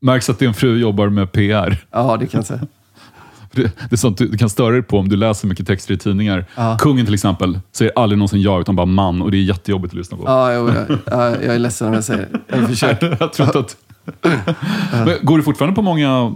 [0.00, 1.84] Märks att din fru jobbar med PR.
[1.90, 2.60] ja, det kan jag säga.
[3.52, 5.98] Det, det är sånt du, kan störa dig på om du läser mycket texter i
[5.98, 6.44] tidningar.
[6.54, 6.76] Ja.
[6.80, 9.22] Kungen till exempel säger aldrig någonsin ja, utan bara man.
[9.22, 10.22] Och det är jättejobbigt att lyssna på.
[10.26, 10.74] Ja, jag,
[11.06, 12.56] ja, jag är ledsen om jag säger det.
[12.56, 13.16] Jag försöker.
[13.20, 13.76] jag tror att...
[14.92, 16.32] Men går du fortfarande på många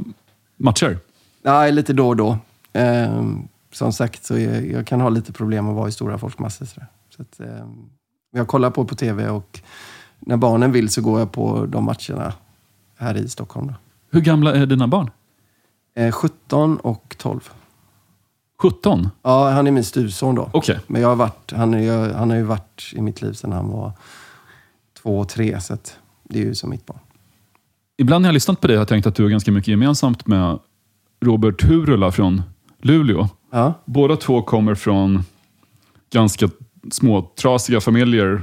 [0.56, 0.98] matcher?
[1.42, 2.38] Nej, lite då och då.
[2.72, 6.66] Ehm, som sagt, så jag, jag kan ha lite problem att vara i stora folkmassor.
[6.66, 6.80] Så,
[7.16, 7.90] så att, ehm,
[8.32, 9.60] jag kollar på på tv och
[10.18, 12.32] när barnen vill så går jag på de matcherna
[12.96, 13.66] här i Stockholm.
[13.66, 13.74] Då.
[14.10, 15.10] Hur gamla är dina barn?
[15.94, 17.50] Eh, 17 och 12.
[18.62, 19.08] 17?
[19.22, 20.50] Ja, han är min styvson då.
[20.52, 20.80] Okej.
[20.86, 23.70] Men jag har varit, han, jag, han har ju varit i mitt liv sedan han
[23.70, 23.92] var
[25.02, 25.60] två och tre.
[25.60, 25.76] Så
[26.22, 26.98] det är ju som mitt barn.
[27.98, 29.68] Ibland när jag har lyssnat på dig har jag tänkt att du har ganska mycket
[29.68, 30.58] gemensamt med
[31.20, 32.42] Robert Hurula från
[32.82, 33.28] Luleå.
[33.50, 33.74] Ja.
[33.84, 35.24] Båda två kommer från
[36.12, 36.48] ganska
[36.90, 38.42] små trasiga familjer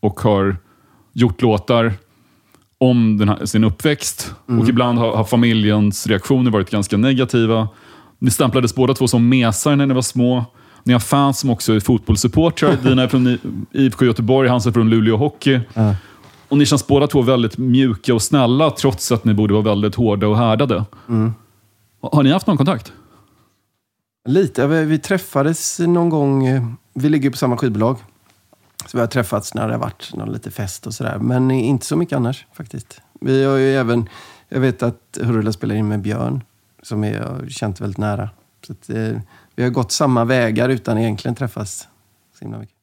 [0.00, 0.56] och har
[1.12, 1.92] gjort låtar
[2.78, 4.34] om här, sin uppväxt.
[4.46, 7.68] Och ibland har, har familjens reaktioner varit ganska negativa.
[8.18, 10.44] Ni stämplades båda två som mesar när ni var små.
[10.84, 12.76] Ni har fans som också är fotbollssupportrar.
[12.82, 13.38] Dina är från
[13.72, 15.60] IFK Göteborg, hans är från Luleå Hockey.
[15.74, 15.94] Ja.
[16.48, 19.94] Och ni känns båda två väldigt mjuka och snälla trots att ni borde vara väldigt
[19.94, 20.84] hårda och härdade.
[22.00, 22.92] Har ni haft någon kontakt?
[24.28, 24.66] Lite.
[24.66, 26.46] Vi, träffades någon gång.
[26.46, 26.62] Eh,
[26.94, 27.96] vi ligger på samma skivbolag.
[28.86, 31.18] Så vi har träffats när det har varit någon lite fest och sådär.
[31.18, 33.00] Men inte så mycket annars faktiskt.
[33.20, 34.08] Vi har ju även...
[34.48, 36.42] Jag vet att Hurula spelar in med Björn.
[36.82, 38.30] Som jag har känt väldigt nära.
[38.66, 39.20] Så att, eh,
[39.54, 41.88] vi har gått samma vägar utan egentligen träffas
[42.38, 42.77] så himla mycket.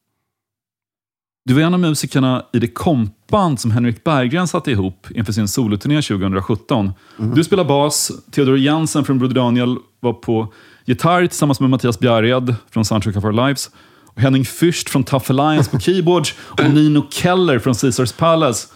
[1.46, 5.48] Du var en av musikerna i det kompband som Henrik Berggren satte ihop inför sin
[5.48, 6.92] soloturné 2017.
[7.34, 10.52] Du spelar bas, Theodor Jensen från Broder Daniel var på
[10.84, 13.70] gitarr tillsammans med Mattias Bjärred från Soundtrack of Our Lives.
[14.06, 18.68] Och Henning Fürst från Tough Alliance på keyboards och Nino Keller från Caesars Palace.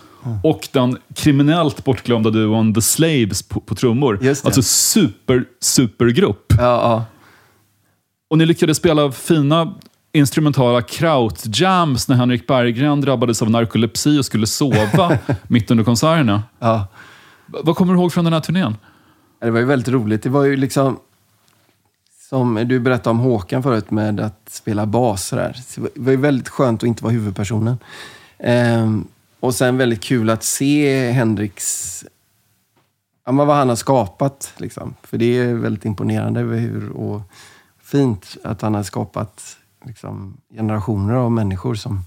[0.44, 4.26] Och den kriminellt bortglömda duon The Slaves på, på trummor.
[4.44, 6.52] Alltså super, supergrupp.
[6.58, 7.04] Ja, ja.
[8.30, 9.74] Och ni lyckades spela fina
[10.12, 16.42] instrumentala kraut-jams när Henrik Berggren drabbades av narkolepsi och skulle sova mitt under konserterna.
[16.58, 16.86] ja.
[17.52, 18.76] Vad kommer du ihåg från den här turnén?
[19.40, 20.22] Det var ju väldigt roligt.
[20.22, 20.98] Det var ju liksom...
[22.28, 25.26] Som du berättade om Håkan förut med att spela bas.
[25.26, 25.54] Så Det
[25.94, 27.78] var ju väldigt skönt att inte vara huvudpersonen.
[28.38, 29.06] Ehm,
[29.40, 32.04] och sen väldigt kul att se Henriks
[33.24, 34.52] ja, men vad han har skapat.
[34.56, 34.94] Liksom.
[35.02, 37.22] För det är väldigt imponerande hur, och
[37.82, 42.00] fint att han har skapat liksom, generationer av människor som,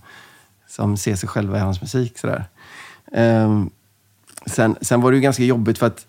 [0.68, 2.18] som ser sig själva i hans musik.
[2.18, 2.46] Sådär.
[3.12, 3.70] Um,
[4.46, 6.08] sen, sen var det ju ganska jobbigt för att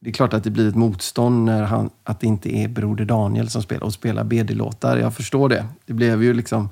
[0.00, 3.04] det är klart att det blir ett motstånd när han, att det inte är Broder
[3.04, 4.96] Daniel som spelar och spelar BD-låtar.
[4.96, 5.66] Jag förstår det.
[5.86, 6.68] Det blev ju liksom...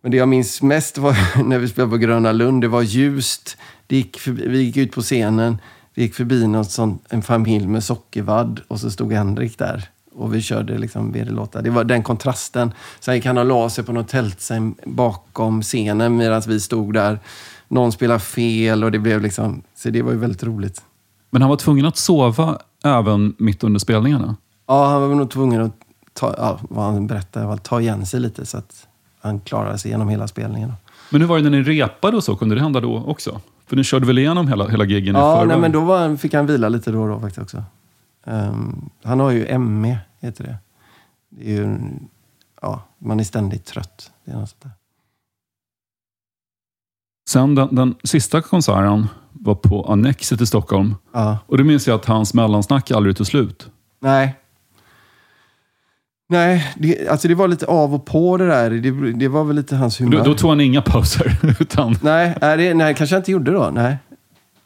[0.00, 2.62] Men det jag minns mest var när vi spelade på Gröna Lund.
[2.62, 3.56] Det var ljust.
[3.86, 5.58] Det gick förbi, vi gick ut på scenen.
[5.94, 9.88] Vi gick förbi något sånt, en familj med sockervadd och så stod Henrik där.
[10.16, 11.62] Och vi körde liksom BD-låtar.
[11.62, 12.72] Det var den kontrasten.
[13.00, 17.18] Sen gick han och la sig på något tältsäng bakom scenen medan vi stod där.
[17.68, 19.62] Någon spelade fel och det blev liksom...
[19.74, 20.82] Så det var ju väldigt roligt.
[21.30, 24.36] Men han var tvungen att sova även mitt under spelningarna.
[24.66, 25.72] Ja, han var nog tvungen att
[26.12, 28.86] ta, ja, vad han berättade, var ta igen sig lite så att
[29.20, 30.72] han klarade sig genom hela spelningen.
[31.10, 32.36] Men hur var det när ni repade och så?
[32.36, 33.40] Kunde det hända då också?
[33.66, 35.48] För ni körde väl igenom hela, hela giggen i Ja, förväg?
[35.48, 37.64] nej, men då var, fick han vila lite då och då faktiskt också.
[38.26, 40.56] Ehm, han har ju ME, heter det.
[41.28, 41.78] Det är ju,
[42.62, 44.12] ja, man är ständigt trött.
[44.24, 44.70] Det är något sånt där.
[47.28, 50.94] Sen den, den sista konserten var på Annexet i Stockholm.
[51.12, 51.38] Ja.
[51.46, 53.70] Och det minns jag att hans mellansnack aldrig tog slut.
[54.00, 54.34] Nej.
[56.28, 58.70] Nej, det, alltså det var lite av och på det där.
[58.70, 60.18] Det, det var väl lite hans humör.
[60.18, 61.38] Då, då tog han inga pauser.
[61.60, 63.70] Utan, Nej, det, nej, kanske jag inte gjorde då.
[63.74, 63.96] Nej.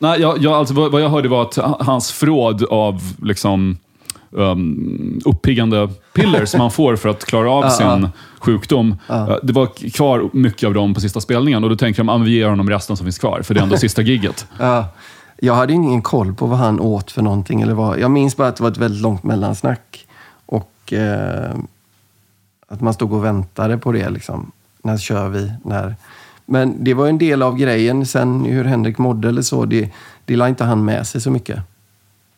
[0.01, 3.79] Nej, jag, jag, alltså, vad vad jag hörde var att hans förråd av liksom,
[4.31, 8.09] um, uppiggande piller som han får för att klara av sin
[8.41, 8.97] sjukdom.
[9.09, 12.21] eh, Det var kvar mycket av dem på sista spelningen och då tänkte de att
[12.23, 14.47] vi ger honom resten som finns kvar, för det är ändå sista gigget.
[14.59, 14.85] Ja,
[15.43, 17.61] jag hade ingen koll på vad han åt för någonting.
[17.61, 17.99] Eller vad.
[18.01, 20.07] Jag minns bara att det var ett väldigt långt mellansnack.
[20.47, 21.51] Och eh,
[22.69, 24.11] att man stod och väntade på det.
[24.11, 24.53] Liksom.
[24.83, 25.53] När kör vi?
[25.65, 25.97] När?
[26.51, 28.07] Men det var en del av grejen.
[28.07, 29.91] Sen hur Henrik mådde eller så, det,
[30.25, 31.61] det la inte han med sig så mycket.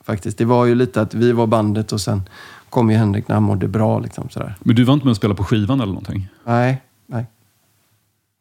[0.04, 0.38] Faktiskt.
[0.38, 2.22] Det var ju lite att vi var bandet och sen
[2.70, 3.98] kom ju Henrik när han mådde bra.
[3.98, 4.54] Liksom, sådär.
[4.60, 6.28] Men du var inte med och spelade på skivan eller någonting?
[6.44, 7.26] Nej, nej.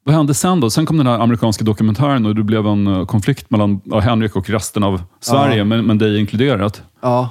[0.03, 0.69] Vad hände sen då?
[0.69, 4.49] Sen kom den här amerikanska dokumentären och det blev en eh, konflikt mellan Henrik och
[4.49, 5.63] resten av Sverige, Ja.
[5.63, 6.81] men, men dig inkluderat.
[7.01, 7.29] Ja.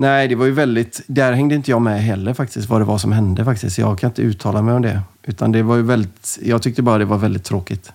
[0.00, 1.00] Nej, det var ju väldigt...
[1.06, 3.78] Där hängde inte jag med heller faktiskt, vad det var som hände faktiskt.
[3.78, 5.00] Jag kan inte uttala mig om det.
[5.22, 6.38] Utan det var ju väldigt...
[6.42, 7.92] Jag tyckte bara det var väldigt tråkigt.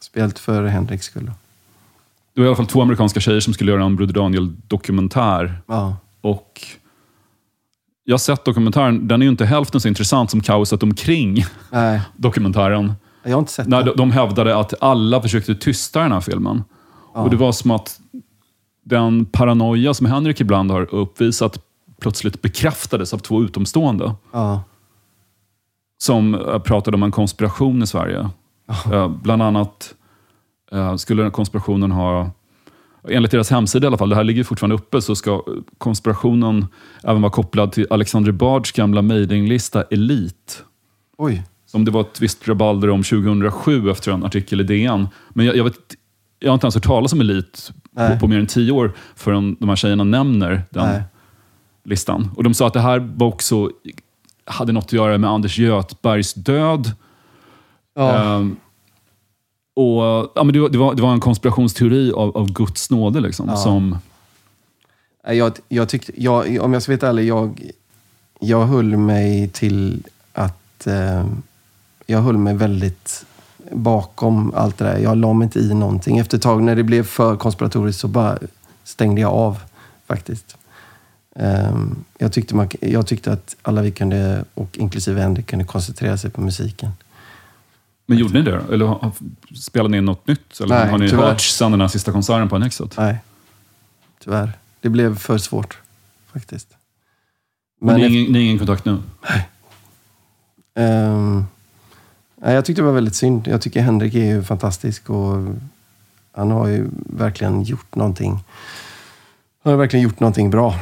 [0.00, 1.30] Speciellt för Henriks skull.
[2.34, 5.60] Det var i alla fall två amerikanska tjejer som skulle göra en Broder Daniel-dokumentär.
[5.66, 5.96] Ja.
[6.20, 6.60] Och
[8.04, 9.08] jag har sett dokumentären.
[9.08, 12.92] Den är ju inte hälften så intressant som kaoset omkring Nej, dokumentären.
[13.22, 13.90] jag har inte sett När det.
[13.90, 16.64] de, de hävdade att alla försökte tysta den här filmen.
[17.12, 18.00] Och Det var som att
[18.88, 21.62] den paranoia som Henrik ibland har uppvisat
[22.00, 24.14] plötsligt bekräftades av två utomstående.
[24.32, 24.62] Ja.
[25.98, 28.30] som eh, pratade om en konspiration i Sverige.
[28.92, 29.94] Eh, bland annat
[30.72, 32.30] eh, skulle konspirationen ha,
[33.08, 35.42] enligt deras hemsida i alla fall, det här ligger fortfarande uppe, så ska
[35.78, 36.66] konspirationen
[37.02, 40.54] även vara kopplad till Alexander Bards gamla mailinglista Elite.
[41.18, 41.42] Oj.
[41.66, 45.08] Som det var ett visst rabalder om 2007 efter en artikel i DN.
[45.28, 45.94] Men jag, jag, vet,
[46.38, 47.58] jag har inte ens hört talas om Elite
[47.90, 48.12] Nej.
[48.12, 51.02] på, på mer än tio år förrän de här tjejerna nämner den Nej.
[51.84, 52.30] listan.
[52.36, 53.70] Och De sa att det här var också,
[54.44, 56.92] hade något att göra med Anders Göthbergs död.
[57.94, 58.36] Ja.
[58.36, 58.56] Ehm,
[59.74, 60.02] och,
[60.34, 63.20] ja, men det, var, det, var, det var en konspirationsteori av, av Guds nåde.
[63.20, 63.98] Liksom, som,
[65.26, 67.70] Nej, Jag, jag tyckte, jag, om jag ska vara ärlig, jag,
[68.40, 70.86] jag höll mig till att...
[70.86, 71.26] Eh,
[72.10, 73.26] jag höll mig väldigt
[73.72, 74.98] bakom allt det där.
[74.98, 76.18] Jag la mig inte i någonting.
[76.18, 78.38] Efter ett tag när det blev för konspiratoriskt så bara
[78.84, 79.58] stängde jag av
[80.06, 80.56] faktiskt.
[81.36, 86.16] Ehm, jag, tyckte man, jag tyckte att alla vi kunde, och inklusive Henrik, kunde koncentrera
[86.16, 86.90] sig på musiken.
[88.06, 88.60] men gjorde ni det?
[88.72, 89.10] Eller
[89.54, 90.60] spelade ni något nytt?
[90.60, 91.22] Eller Nej, har ni tyvärr.
[91.26, 92.94] hört sen den här sista konserten på Annexet?
[92.96, 93.18] Nej,
[94.24, 94.52] tyvärr.
[94.80, 95.78] Det blev för svårt
[96.32, 96.68] faktiskt.
[97.80, 98.98] Men ni, har efter- ingen, ni har ingen kontakt nu?
[99.30, 99.48] Nej,
[102.40, 103.48] jag tyckte det var väldigt synd.
[103.48, 105.44] Jag tycker Henrik är ju fantastisk och
[106.32, 108.44] han har ju verkligen gjort någonting.
[109.62, 110.74] Han har verkligen gjort någonting bra.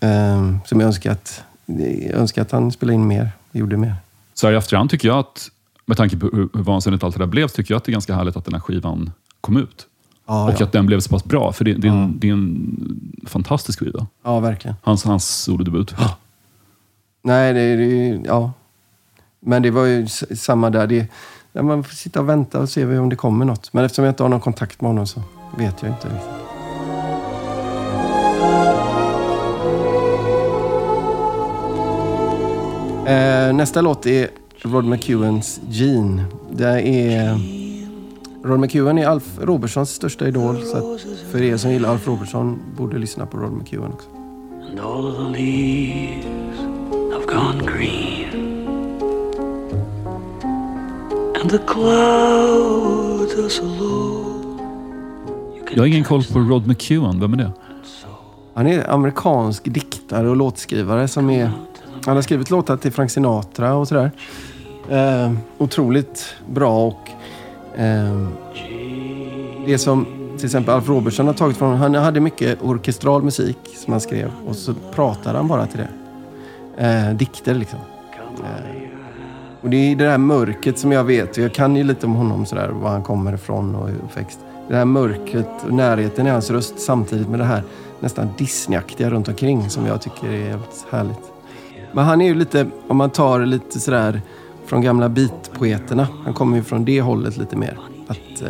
[0.00, 3.94] Ehm, som jag önskar att, jag önskar att han spelade in mer, gjorde mer.
[4.34, 5.50] Så här i efterhand tycker jag att,
[5.86, 7.90] med tanke på hur, hur vansinnigt allt det där blev, så tycker jag att det
[7.90, 9.86] är ganska härligt att den här skivan kom ut.
[10.26, 10.64] Ja, och ja.
[10.64, 13.78] att den blev så pass bra, för det, det, är, en, det är en fantastisk
[13.78, 14.06] skiva.
[14.24, 14.76] ja verkligen.
[14.82, 15.94] Hans, hans solodebut.
[17.22, 18.52] Nej, det, det, ja.
[19.44, 20.86] Men det var ju samma där.
[20.86, 21.06] Det,
[21.52, 23.72] ja, man får sitta och vänta och se om det kommer något.
[23.72, 25.22] Men eftersom jag inte har någon kontakt med honom så
[25.58, 26.44] vet jag inte riktigt.
[33.06, 34.28] Eh, nästa låt är
[34.58, 36.24] Rod McEwens Gene.
[36.50, 37.38] Det är
[38.44, 40.62] Rod McEwen är Alf Robertsons största idol.
[40.62, 41.00] Så att
[41.32, 44.08] för er som gillar Alf Robertson borde lyssna på Rod McEwen också.
[44.70, 46.24] And all of the leaves
[47.12, 48.23] have gone green.
[55.74, 57.20] Jag har ingen koll på Rod McEwen.
[57.20, 57.52] Vem är det?
[58.54, 61.50] Han är amerikansk diktare och låtskrivare som är...
[62.06, 64.10] Han har skrivit låtar till Frank Sinatra och sådär.
[64.90, 67.10] Eh, otroligt bra och...
[67.76, 68.28] Eh,
[69.66, 71.76] det som till exempel Alf Robertson har tagit från...
[71.76, 75.88] Han hade mycket orkestral musik som han skrev och så pratade han bara till det.
[76.86, 77.78] Eh, dikter liksom.
[78.44, 78.83] Eh,
[79.64, 81.36] och det är det här mörkret som jag vet.
[81.36, 84.38] Jag kan ju lite om honom sådär, var han kommer ifrån och hur uppväxt.
[84.68, 87.62] Det här mörkret och närheten i hans röst samtidigt med det här
[88.00, 91.32] nästan Disneyaktiga runt omkring som jag tycker är helt härligt.
[91.92, 94.22] Men han är ju lite, om man tar det lite sådär
[94.66, 96.08] från gamla beatpoeterna.
[96.24, 97.78] Han kommer ju från det hållet lite mer.
[98.08, 98.48] Att, eh,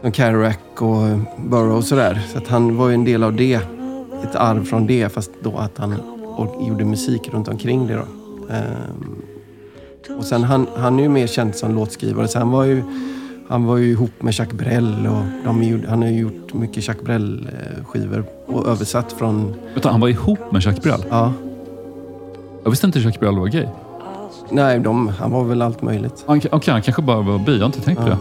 [0.00, 1.18] som Kerouac och
[1.48, 2.22] Burrow och sådär.
[2.32, 3.60] Så att han var ju en del av det.
[4.24, 5.94] Ett arv från det fast då att han
[6.60, 8.19] gjorde musik runt omkring det då.
[8.50, 9.22] Ehm,
[10.18, 12.28] och sen han, han är ju mer känd som låtskrivare.
[12.28, 12.82] Så han var ju,
[13.48, 17.04] han var ju ihop med Jacques Brel och de, han har ju gjort mycket Jacques
[17.04, 19.54] Brel-skivor och översatt från...
[19.74, 21.04] Vänta, han var ihop med Jacques Brel?
[21.10, 21.32] Ja.
[22.62, 23.66] Jag visste inte Jacques Brel var gay.
[24.50, 26.24] Nej, de, han var väl allt möjligt.
[26.26, 27.52] Okej, han kanske bara var bi.
[27.52, 28.10] Jag har inte tänkt på Ja.
[28.10, 28.18] det.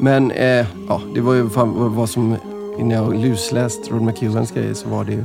[0.00, 2.36] Men eh, ja, det var ju vad som...
[2.80, 5.24] När jag lusläst Rod McEwens grejer så var det ju...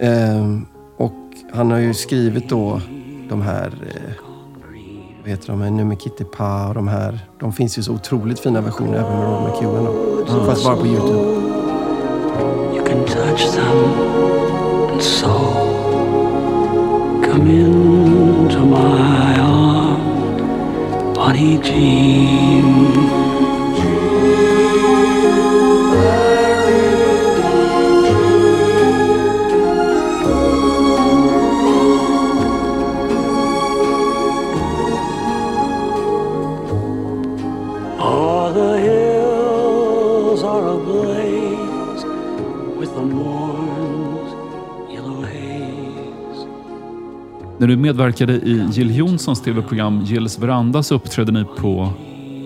[0.00, 1.16] ehm, och
[1.52, 2.80] han har ju skrivit då
[3.30, 3.72] de här...
[3.94, 4.12] Eh,
[5.20, 5.76] vad heter de?
[5.76, 7.18] Nummer Kitty Pa och de här.
[7.40, 10.44] De finns ju så otroligt fina versioner även med Rod McEwen då.
[10.46, 11.40] Fast bara på Youtube.
[12.74, 13.78] You can touch them
[14.92, 15.28] and so
[17.24, 20.42] come into my arms,
[21.16, 23.10] Bonnie Jean.
[47.60, 51.92] När du medverkade i Jill Johnsons tv-program Jills veranda så uppträdde ni på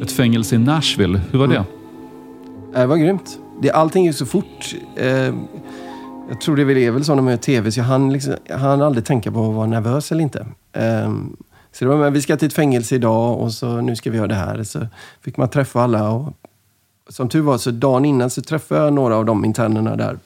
[0.03, 1.21] ett fängelse i Nashville.
[1.31, 1.57] Hur var det?
[1.57, 1.67] Mm.
[2.75, 3.39] Äh, det var grymt.
[3.61, 4.75] Det, allting gick så fort.
[4.97, 5.09] Eh,
[6.29, 8.59] jag tror det är väl så när man gör tv, så jag hann, liksom, jag
[8.59, 10.47] hann aldrig tänka på att vara nervös eller inte.
[10.73, 11.15] Eh,
[11.73, 14.17] så det var med, vi ska till ett fängelse idag och så nu ska vi
[14.17, 14.63] göra det här.
[14.63, 14.87] Så
[15.21, 16.11] fick man träffa alla.
[16.11, 16.33] Och,
[17.09, 20.19] som tur var så dagen innan så träffade jag några av de internerna där.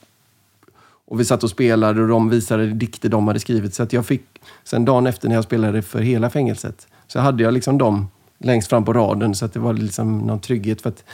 [1.08, 3.74] Och vi satt och spelade och de visade dikter de hade skrivit.
[3.74, 4.22] Så att jag fick,
[4.64, 8.68] sen dagen efter när jag spelade för hela fängelset, så hade jag liksom dem längst
[8.68, 9.34] fram på raden.
[9.34, 10.80] Så att det var liksom någon trygghet.
[10.80, 11.04] för att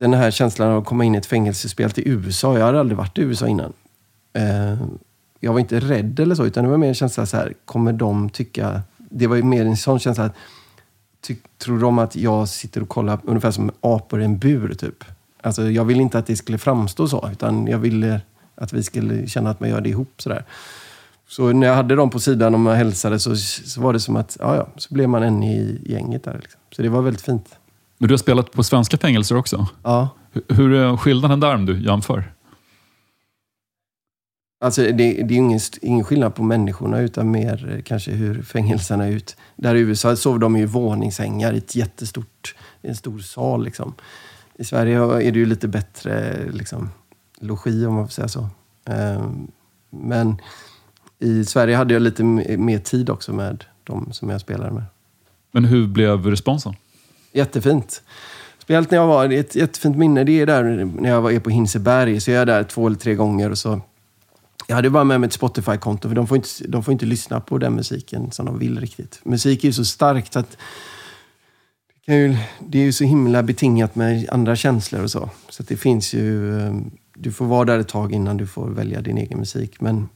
[0.00, 2.58] den här känslan av att komma in i ett fängelsespel till USA.
[2.58, 3.72] Jag hade aldrig varit i USA innan.
[4.32, 4.78] Eh,
[5.40, 7.92] jag var inte rädd eller så, utan det var mer en känsla så här, kommer
[7.92, 8.82] de tycka...
[8.96, 10.34] Det var ju mer en sån känsla att,
[11.58, 15.04] tror de att jag sitter och kollar ungefär som apor i en bur, typ?
[15.42, 18.20] Alltså, jag ville inte att det skulle framstå så, utan jag ville
[18.54, 20.44] att vi skulle känna att man gör det ihop sådär.
[21.28, 24.16] Så när jag hade dem på sidan och man hälsade så, så var det som
[24.16, 26.38] att, ja, ja, så blev man en i gänget där.
[26.42, 26.60] Liksom.
[26.76, 27.58] Så det var väldigt fint.
[27.98, 29.66] Men du har spelat på svenska fängelser också.
[29.82, 30.08] Ja.
[30.32, 32.32] Hur- Hur är skillnaden där om du jämför?
[34.60, 39.04] Alltså det, det är ingen, ingen skillnad på människorna utan mer eh, kanske hur fängelserna
[39.06, 39.36] är ut.
[39.56, 43.94] Där i USA sov de i våningssängar i ett jättestort, en stor sal liksom.
[44.58, 46.90] I Sverige är det ju lite bättre liksom,
[47.40, 48.48] logi om man får säga så.
[48.84, 49.48] Ehm,
[49.90, 50.40] Men
[51.18, 54.84] i Sverige hade jag lite mer tid också med de som jag spelade med.
[55.50, 56.74] Men hur blev responsen?
[57.32, 58.02] Jättefint.
[58.58, 61.50] Speciellt när jag var, ett jättefint minne, det är där när jag var är på
[61.50, 62.20] Hinseberg.
[62.20, 63.80] Så jag är där två eller tre gånger och så
[64.66, 67.40] jag hade bara med mig ett Spotify-konto för de får, inte, de får inte lyssna
[67.40, 69.20] på den musiken som de vill riktigt.
[69.24, 70.56] Musik är ju så starkt så att
[72.08, 75.30] det, kan ju, det är ju så himla betingat med andra känslor och så.
[75.48, 76.58] Så att det finns ju...
[76.60, 76.74] Eh,
[77.14, 79.80] du får vara där ett tag innan du får välja din egen musik.
[79.80, 80.08] Men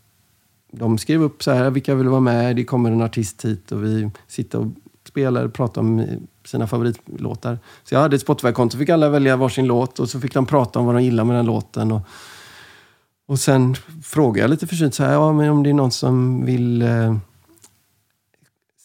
[0.73, 2.57] de skrev upp så här, vilka vill vara med?
[2.57, 4.67] Det kommer en artist hit och vi sitter och
[5.09, 6.07] spelar och pratar om eh,
[6.45, 7.59] sina favoritlåtar.
[7.85, 10.79] Så jag hade ett Spotify-konto, fick alla välja varsin låt och så fick de prata
[10.79, 11.93] om vad de gillar med den låten.
[11.93, 12.01] Och,
[13.27, 16.45] och sen frågade jag lite försynt så här, ja, men om det är någon som
[16.45, 17.17] vill eh,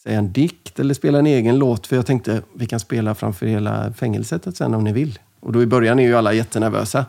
[0.08, 1.86] säga en dikt eller spela en egen låt.
[1.86, 5.18] För jag tänkte, vi kan spela framför hela fängelset sen om ni vill.
[5.40, 7.06] Och då i början är ju alla jättenervösa.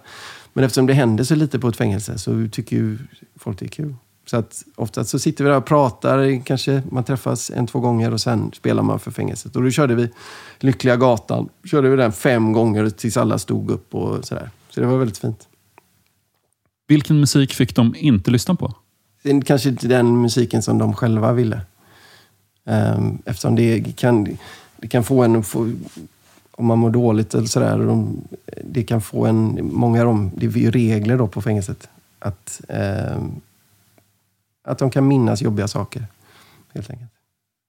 [0.54, 2.98] Men eftersom det händer så lite på ett fängelse så tycker ju
[3.36, 3.96] folk det är kul.
[4.26, 8.14] Så att oftast så sitter vi där och pratar, kanske man träffas en, två gånger
[8.14, 9.56] och sen spelar man för fängelset.
[9.56, 10.10] Och då körde vi
[10.60, 11.50] Lyckliga Gatan.
[11.64, 14.50] Körde vi den fem gånger tills alla stod upp och sådär.
[14.70, 15.48] Så det var väldigt fint.
[16.88, 18.74] Vilken musik fick de inte lyssna på?
[19.46, 21.62] Kanske inte den musiken som de själva ville.
[22.70, 24.38] Ehm, Eftersom det kan,
[24.78, 25.36] det kan få en...
[25.36, 25.72] att Få,
[26.52, 27.78] om man mår dåligt eller sådär.
[27.78, 28.22] De,
[28.64, 29.70] det kan få en...
[29.74, 30.32] Många av dem...
[30.36, 31.90] Det är ju regler då på fängelset.
[32.20, 33.32] Att, ehm,
[34.64, 36.08] att de kan minnas jobbiga saker.
[36.74, 37.12] Helt enkelt.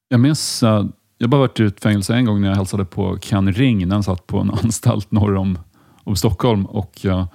[0.09, 0.87] Jag minns, eh,
[1.19, 3.97] jag bara varit i ett fängelse en gång när jag hälsade på Ken Ring när
[3.97, 5.59] han satt på en anstalt norr om,
[6.05, 6.67] om Stockholm.
[6.67, 7.27] Och, eh,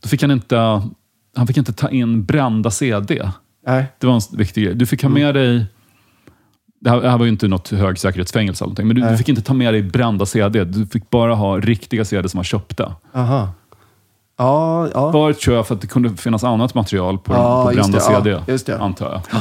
[0.00, 0.56] då fick han inte,
[1.36, 3.30] han fick inte ta in brända CD.
[3.66, 3.86] Nej.
[3.98, 4.74] Det var en viktig grej.
[4.74, 5.66] Du fick ha med dig,
[6.82, 9.42] det här, det här var ju inte något högsäkerhetsfängelse, eller men du, du fick inte
[9.42, 10.64] ta med dig brända CD.
[10.64, 12.94] Du fick bara ha riktiga CD som var köpta.
[13.14, 13.52] Aha.
[14.36, 15.12] Ja, ja.
[15.12, 18.30] Bara tror jag för att det kunde finnas annat material på, Ja, på brända det,
[18.30, 18.78] ja, CD, det.
[18.78, 19.40] antar jag.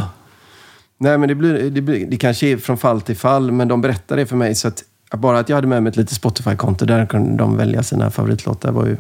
[0.97, 3.81] Nej, men det, blir, det, blir, det kanske är från fall till fall, men de
[3.81, 4.55] berättar det för mig.
[4.55, 7.83] Så att, bara att jag hade med mig ett litet Spotify-konto, där kunde de välja
[7.83, 8.97] sina favoritlåtar, var ju,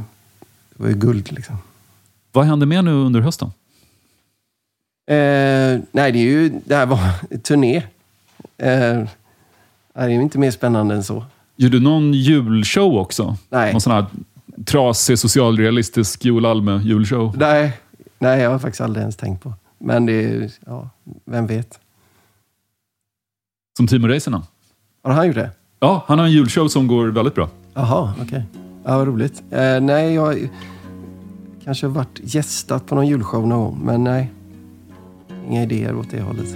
[0.75, 1.31] var ju guld.
[1.31, 1.57] Liksom.
[2.31, 3.51] Vad hände mer nu under hösten?
[5.09, 6.61] Eh, nej, det är ju...
[6.65, 6.99] Det här var
[7.37, 7.83] turné.
[8.61, 9.07] Eh,
[9.93, 11.25] det är ju inte mer spännande än så.
[11.55, 13.37] Gjorde du någon julshow också?
[13.49, 13.71] Nej.
[13.71, 14.05] Någon sån här
[14.65, 17.37] trasig socialrealistisk Joel julshow?
[17.37, 17.77] Nej,
[18.19, 19.53] nej, jag har faktiskt aldrig ens tänkt på.
[19.77, 20.51] Men det är...
[20.65, 20.89] Ja,
[21.25, 21.79] vem vet?
[23.77, 24.41] Som Timo Räisänen?
[25.03, 25.51] Har han gjort det?
[25.79, 27.49] Ja, han har en julshow som går väldigt bra.
[27.73, 28.43] Jaha, okej.
[28.83, 29.43] Ja, vad roligt.
[29.51, 30.49] Eh, nej, jag
[31.63, 34.31] kanske har varit gästat på någon julshow någon gång, men nej.
[35.47, 36.55] Inga idéer åt det hållet.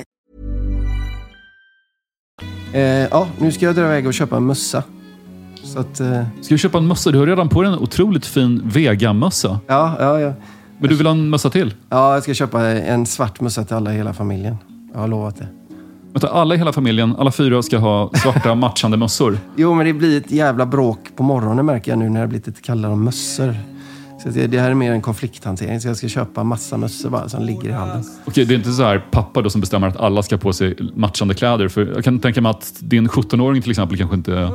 [2.73, 4.83] Eh, ja, nu ska jag dra iväg och köpa en mössa.
[5.63, 5.99] Så att...
[5.99, 7.11] Eh, Ska du köpa en mössa?
[7.11, 9.59] Du har redan på dig en otroligt fin Vega-mössa.
[9.67, 10.33] ja, ja, ja.
[10.79, 11.73] Men du vill ha en mössa till?
[11.89, 14.57] Ja, jag ska köpa en svart mössa till alla i hela familjen.
[14.93, 15.47] Jag har lovat det.
[16.13, 19.37] Vänta, alla i hela familjen, alla fyra ska ha svarta matchande mössor.
[19.55, 22.47] Jo, men det blir ett jävla bråk på morgonen märker jag nu när det blivit
[22.47, 23.55] lite kallare om mössor.
[24.23, 25.81] Så det här är mer en konflikthantering.
[25.81, 28.03] Så jag ska köpa massa mössor bara som ligger i hallen.
[28.25, 30.77] Okej, det är inte så här pappa då som bestämmer att alla ska på sig
[30.95, 31.67] matchande kläder.
[31.67, 34.51] För jag kan tänka mig att din 17-åring till exempel kanske inte är Nej,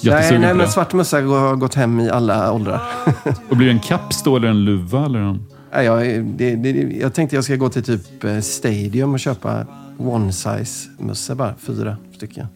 [0.00, 0.72] jättesugen nej, på men det.
[0.72, 2.80] svart mössa har gått hem i alla åldrar.
[3.48, 5.04] Och blir det en caps då eller en luva?
[5.04, 5.44] Eller en...
[5.72, 9.66] Nej, jag, det, det, jag tänkte jag ska gå till typ eh, Stadium och köpa
[9.98, 11.54] one size mössor bara.
[11.58, 12.46] Fyra stycken.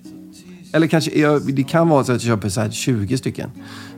[0.73, 3.51] Eller kanske, jag, det kan vara så att jag köper så här 20 stycken.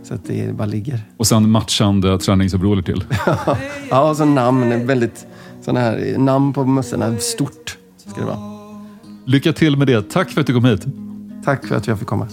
[0.02, 1.00] Så att det bara ligger.
[1.16, 3.04] Och sen matchande träningsoveraller till.
[3.90, 4.86] Ja, och så namn.
[4.86, 5.26] Väldigt,
[5.62, 7.16] sådana här namn på mössorna.
[7.18, 8.38] Stort ska det vara.
[9.26, 10.10] Lycka till med det.
[10.10, 10.84] Tack för att du kom hit.
[11.44, 12.28] Tack för att jag fick komma.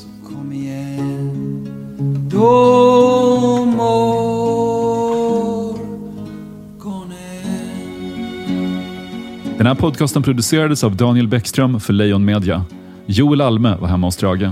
[9.57, 12.65] Den här podcasten producerades av Daniel Bäckström för Lejon Media.
[13.14, 14.51] Joel Alme var hemma hos Strage.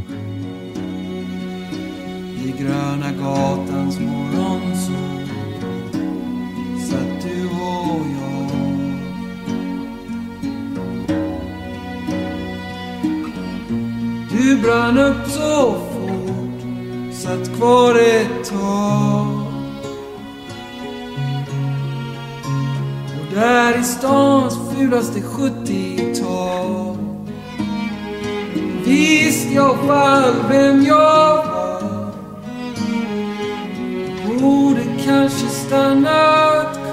[2.46, 5.28] I gröna gatans morgonsol
[6.90, 8.50] satt du och jag
[14.30, 16.62] Du brann upp så fort,
[17.14, 19.28] satt kvar ett tag.
[23.20, 26.89] Och där i stans fulaste 70-tal
[28.90, 31.82] visste jag fall vem jag var.
[34.28, 36.89] Borde kanske stannat